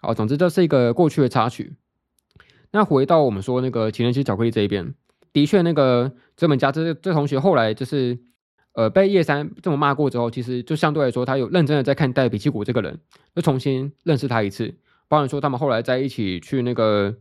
[0.00, 1.76] 好，总之这是一个过去的插曲。
[2.72, 4.92] 那回到我们说那个情人节巧克力这一边，
[5.32, 8.18] 的确那个泽本家这这同学后来就是
[8.74, 13.00] 呃被叶山这么骂过之后，其实就相对来说他有认真的在看待比奇谷这个人，
[13.34, 14.74] 就重新认识他一次。
[15.08, 17.16] 包含说他们后来在一起去那个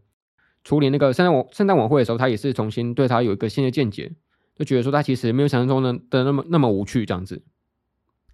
[0.64, 4.12] 处理那个圣诞晚圣诞晚会的时候，他也是重新对他有一个新的见解，
[4.56, 7.43] 就觉得说他其实没有想象中的的那么那么无趣这样子。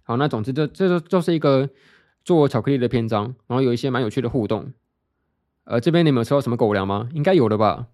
[0.02, 1.68] 好，那总之这这就就是一个
[2.24, 4.72] 做巧克力的篇章，然后有一些蛮有趣的互动。
[5.64, 7.08] 呃，这边你们有吃到什么狗粮吗？
[7.12, 7.88] 应该有的吧。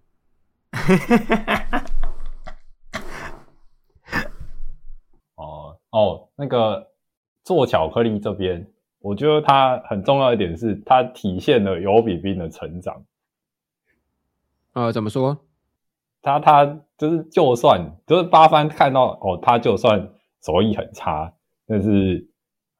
[5.91, 6.87] 哦哦，那个
[7.43, 8.67] 做巧克力这边，
[8.99, 13.05] 我觉得它很重要一点是，它体现了尤比冰的成长。
[14.73, 15.37] 呃，怎么说？
[16.21, 16.65] 他他
[16.97, 20.09] 就是，就算就是八番看到哦，他就算
[20.43, 21.33] 手艺很差，
[21.65, 22.27] 但是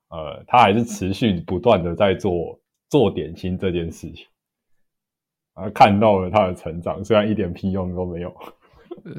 [0.10, 4.28] 呃，他还是持续不断的在做做点心这件事情。
[5.54, 8.36] 啊，看到了他的成长，虽然一点屁用都没有。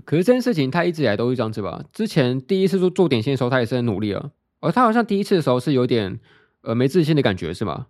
[0.04, 1.84] 可是这件事情他一直以来都是这样子吧？
[1.92, 4.30] 之前第一次做做点心的时候，他也是很努力啊。
[4.60, 6.18] 而他好像第一次的时候是有点
[6.62, 7.86] 呃没自信的感觉，是吗？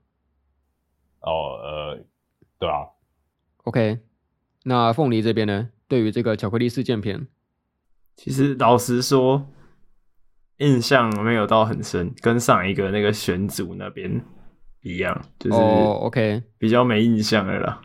[1.20, 2.04] 哦，呃，
[2.58, 2.86] 对啊。
[3.64, 3.98] OK。
[4.64, 5.70] 那凤梨这边呢？
[5.86, 7.26] 对于这个巧克力事件片，
[8.14, 9.48] 其实老实说，
[10.58, 14.22] 印象没有到很深，跟上一个那个选组那边
[14.82, 17.80] 一样，就是哦，OK，比较没印象了啦。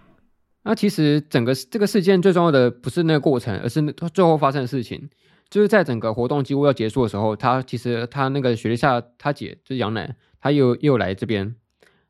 [0.63, 3.81] 那其实整个这个事件最重要的不是那个过程，而是
[4.13, 5.09] 最后发生的事情。
[5.49, 11.55] 就是在整个活动几乎要结束的时候，他其实他那个雪莉夏他姐就是杨乃，他又又来这边，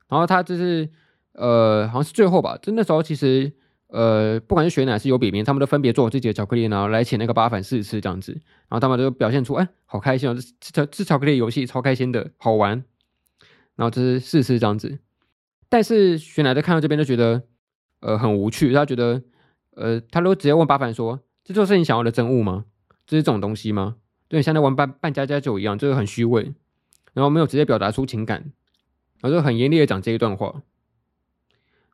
[0.08, 0.90] 然后他就是
[1.34, 3.54] 呃，好像是最后吧，就那时候其实。
[3.88, 12.84] 呃，不管是雪乃还是尤比冰，他们都分别做自己的巧克力，然后来请那个八幡试吃这样子，然后他们就表现出，哎，好开心哦，吃吃吃巧克力游戏超开心的，好玩。
[13.76, 14.98] 然后就是试吃这样子，
[15.70, 17.44] 但是雪奶在看到这边就觉得，
[18.04, 18.74] 呃，很无趣。
[18.74, 19.24] 他觉得，
[19.76, 22.66] 呃，他都直接问八凡说，这就是你想要的真物吗？
[23.08, 23.96] 这是这种东西吗？
[24.28, 26.54] 对，像在玩扮扮家家酒一样，就是很虚伪，
[27.14, 28.52] 然后没有直接表达出情感，
[29.22, 30.64] 然后就很严厉的讲这一段话。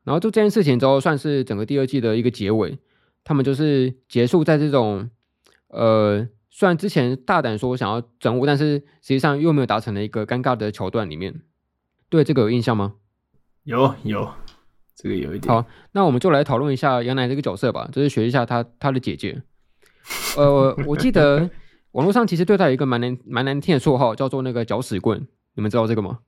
[0.02, 2.78] 然后就这件事情之后，算是整个第二季的一个结尾。
[3.22, 5.10] 他们就是结束在这种，
[5.68, 11.42] 呃，虽然之前大胆说想要整物，但是实际上又没有达成的一个尴尬的桥段里面。
[12.08, 12.94] 对这个有印象吗？
[13.64, 14.32] 有有，
[15.02, 15.52] 这个有一点。
[15.52, 19.42] 好，那我们就来讨论一下杨乃这个角色吧，就是学一下她她的姐姐。
[20.36, 21.48] 呃，我记得
[21.92, 25.26] 网络上其实对她有一个蛮难蛮难听的绰号，叫做那个搅屎棍。
[25.54, 26.18] 你们知道这个吗？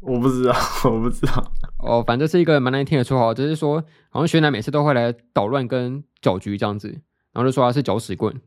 [0.00, 0.54] 我不知道，
[0.84, 1.52] 我不知道。
[1.78, 6.88] 哦，反正是一个蛮难听的绰号，就是说，好像学奶每次都会来捣乱跟搅局这样子，
[7.32, 8.40] 然后就说他是搅屎棍。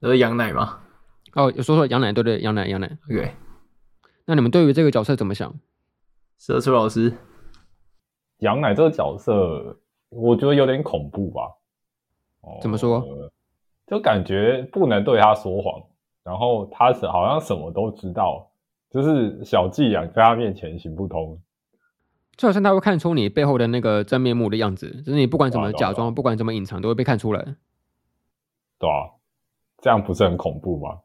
[0.00, 0.78] 这是杨乃吗？
[1.34, 2.98] 哦，有说说杨奶，对对，杨奶，杨乃。
[3.10, 3.34] OK，
[4.26, 5.54] 那你们对于这个角色怎么想？
[6.38, 7.12] 社畜老师，
[8.38, 9.78] 杨乃这个角色，
[10.08, 11.54] 我觉得有点恐怖吧？
[12.60, 13.00] 怎么说？
[13.00, 13.32] 呃，
[13.86, 15.82] 就感觉不能对他说谎，
[16.22, 18.50] 然后他是好像什么都知道。
[18.90, 21.38] 就是小伎俩在他面前行不通，
[22.38, 27.56] 就好像他会看出你背后的那个真面目的样子，就是你不管怎么假装，啊啊，不管怎么隐藏，都会被看出来。
[28.78, 29.12] 对啊，
[29.82, 31.00] 这样不是很恐怖吗？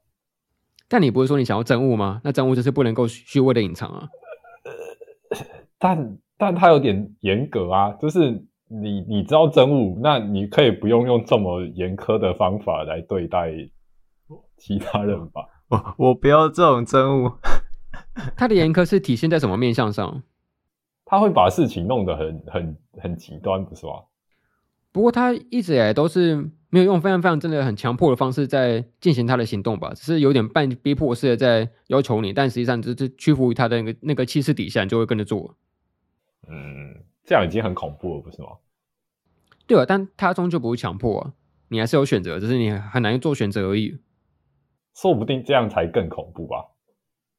[0.88, 2.22] 但你不是说你想要真物吗？
[2.24, 4.08] 那真物就是不能够虚伪的隐藏啊。
[5.78, 13.52] 但但他有点严格啊，就是你你知道真物，那你可以不用用这么严苛的方法来对待
[14.58, 15.46] 其他人吧？
[15.70, 17.32] 我我不要这种真物。
[18.36, 20.24] 他的严苛是体现在什么面向上？
[21.06, 23.94] 他会把事情弄得很很很极端，不是吗？
[24.92, 26.36] 不过他一直以来都是
[26.70, 35.56] 没有用非常非常真的很强迫的方式在进行他的行动吧，只是有点半逼迫式的在要求你，但实际上就是屈服于他的那个那个气势底下，你就会跟着做。
[36.48, 38.50] 嗯，这样已经很恐怖了，不是吗？
[39.66, 41.34] 对啊，但他终究不会强迫啊，
[41.70, 43.98] 你还是有选择，只是你很难做选择而已。
[44.94, 46.66] 说不定这样才更恐怖吧。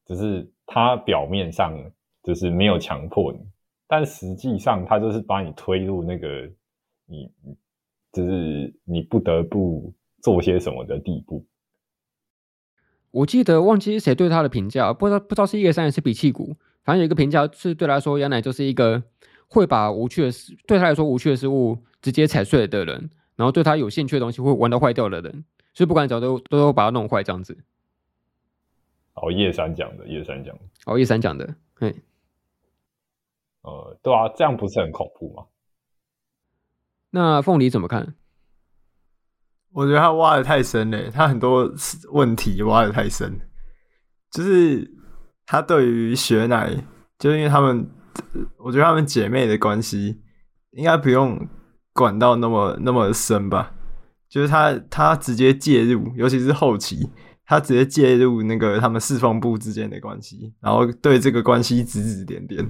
[0.06, 1.72] 只是他表面上
[2.22, 3.38] 就是没有强迫你，
[3.86, 6.50] 但实际上他就是把你推入那个
[7.06, 7.30] 你
[8.12, 11.46] 就是你不得不做些什么的地步。
[13.10, 19.02] 我记得忘记是谁对他的评价，不知道不知道是叶三还是比气谷，反正有一个评价是对他来说，杨乃就是一个
[19.48, 27.56] 会把无趣的事对他来说无趣的事物直接踩碎的人，然后对他有兴趣的东西会玩到坏掉的人，所以不管怎么都都把它弄坏这样子。
[29.14, 30.60] 哦，叶山讲的，叶山讲的。
[30.86, 31.94] 哦，叶山讲的，嘿，
[33.62, 35.46] 呃，对啊，这样不是很恐怖吗？
[37.10, 38.14] 那凤梨怎么看？
[39.72, 41.72] 我觉得他挖的太深了，他很多
[42.12, 43.40] 问题挖的太深。
[44.30, 44.92] 就是
[45.46, 46.70] 他对于雪乃，
[47.18, 47.88] 就是因为他们，
[48.58, 50.20] 我觉得他们姐妹的关系
[50.72, 51.48] 应该不用
[51.92, 53.72] 管到那么那么深吧？
[54.28, 57.10] 就是他他直接介入，尤其是后期。
[57.46, 62.66] 他直接介入那个他们四方部之间的关系，然后对这个关系指指点点，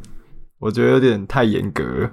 [0.59, 2.11] 我觉得有点太严格了。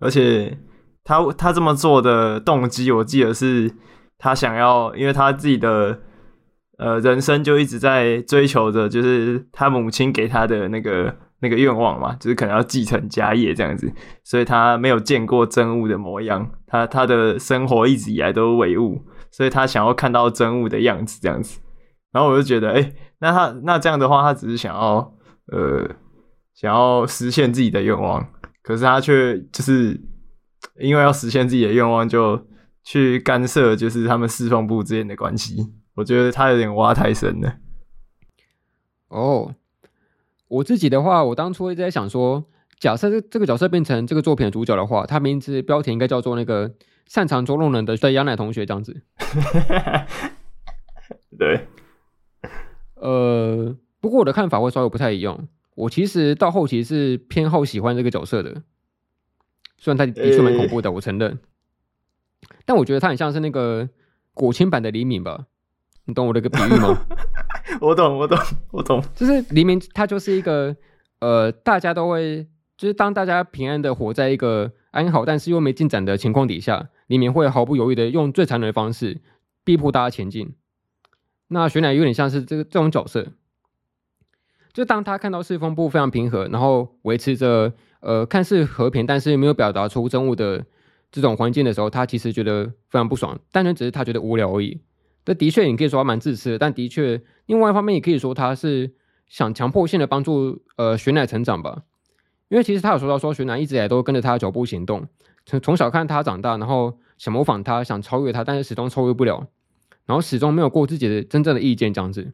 [0.00, 0.58] 而且
[1.04, 3.72] 他他这么做的动机，我记得是
[4.18, 6.00] 他想要，因为他自己的
[6.80, 13.92] 呃人生就一直在追求着，就是他母亲给他的那个那个愿望嘛，就是可能要继承家业这样子，
[14.24, 21.60] 所以他没有见过真物的模样，他他的生活一直以来都是伪物，所以他想要看到真物的样子这样子。
[22.12, 25.14] 然后我就觉得，哎、那他那这样的话，他只是想要
[25.52, 25.88] 呃
[26.54, 28.26] 想要实现自己的愿望，
[28.62, 30.00] 可是他却就是。
[30.78, 32.38] 因为要实现自己的愿望，就
[32.84, 35.56] 去干涉，就是他们侍奉部之间的关系。
[35.94, 37.58] 我觉得他有点挖太深了。
[39.08, 39.54] 哦，
[40.48, 42.44] 我自己的话，我当初一直在想说，
[42.78, 46.74] 假设这这个角色变成这个作品的主角的话，他名字标题应该叫做那个
[47.06, 49.02] 擅长捉弄人的对羊奶同学这样子。
[51.38, 51.66] 对。
[52.94, 55.48] 呃，不过我的看法会稍微不太一样。
[55.74, 58.62] 我其实到后期是偏好喜欢这个角色的。
[59.78, 61.38] 虽然他的确蛮恐怖的，欸、我承认，
[62.66, 63.88] 但我觉得他很像是那个
[64.34, 65.46] 果青版的黎明吧？
[66.10, 67.06] 你懂我这个比喻吗？
[67.80, 68.36] 我懂，我懂，
[68.72, 69.02] 我懂。
[69.14, 70.76] 就是黎明，他就是一个
[71.20, 72.46] 呃，大家都会，
[72.76, 79.20] 就是当大家平安的活在一个安好但是又没进展的情况底下，黎明会毫不犹豫的用最残忍的方式
[79.64, 80.54] 逼迫大家前进。
[81.48, 83.28] 那雪乃有点像是这个这种角色，
[84.72, 87.72] 就当他看到四风部非常平和，然后维持着。
[88.02, 90.64] 呃，看似和平，但是没有表达出真物的
[91.12, 93.38] 这种环境的时候，他其实觉得非常不爽。
[93.52, 94.80] 单纯只是他觉得无聊而已。
[95.24, 98.94] 这的确，你可以说他蛮自私的，但的确，另外一方面也可以说他是
[99.26, 101.82] 想强迫性的帮助呃雪乃成长吧。
[102.48, 105.06] 因为其实他有说到说，雪乃一直以来都跟着他的脚步行动，
[105.46, 109.46] 从从小看他长大，然后想模仿他，想超越他，但是始终超越不了，
[110.06, 112.32] 然后始终没有过自己的真正的意见这样子。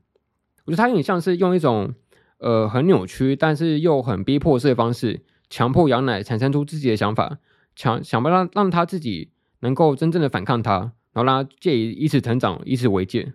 [0.64, 1.94] 我觉得他有点像是用一种
[2.38, 5.22] 呃很扭曲，但是又很逼迫式的方式。
[5.48, 7.38] 强迫羊奶产生出自己的想法，
[7.76, 9.30] 强想办法让让他自己
[9.60, 13.32] 能够真正的反抗他，然后让他借以以此成长，以此为戒。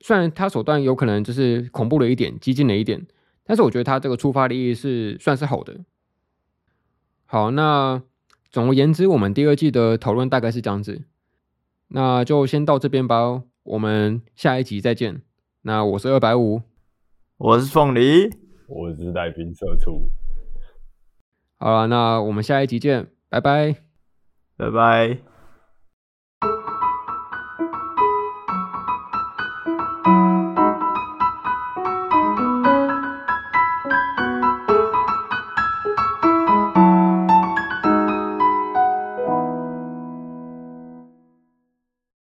[0.00, 3.06] 虽然他手段有可能就是恐怖了一点，激进了一点，
[3.44, 5.84] 但是我觉得他这个出发的意义是算是好的。
[7.26, 8.02] 好，那
[8.50, 11.02] 总而言之，我们第二季的讨论大概是这样子，
[11.88, 15.20] 那就先到这边吧，我们下一集再见。
[15.62, 16.62] 那我是二百五，
[17.36, 18.30] 我是凤梨，
[18.68, 20.08] 我是带兵社畜。
[21.58, 23.76] 好了，那我们下一集见，拜拜，
[24.56, 25.35] 拜拜。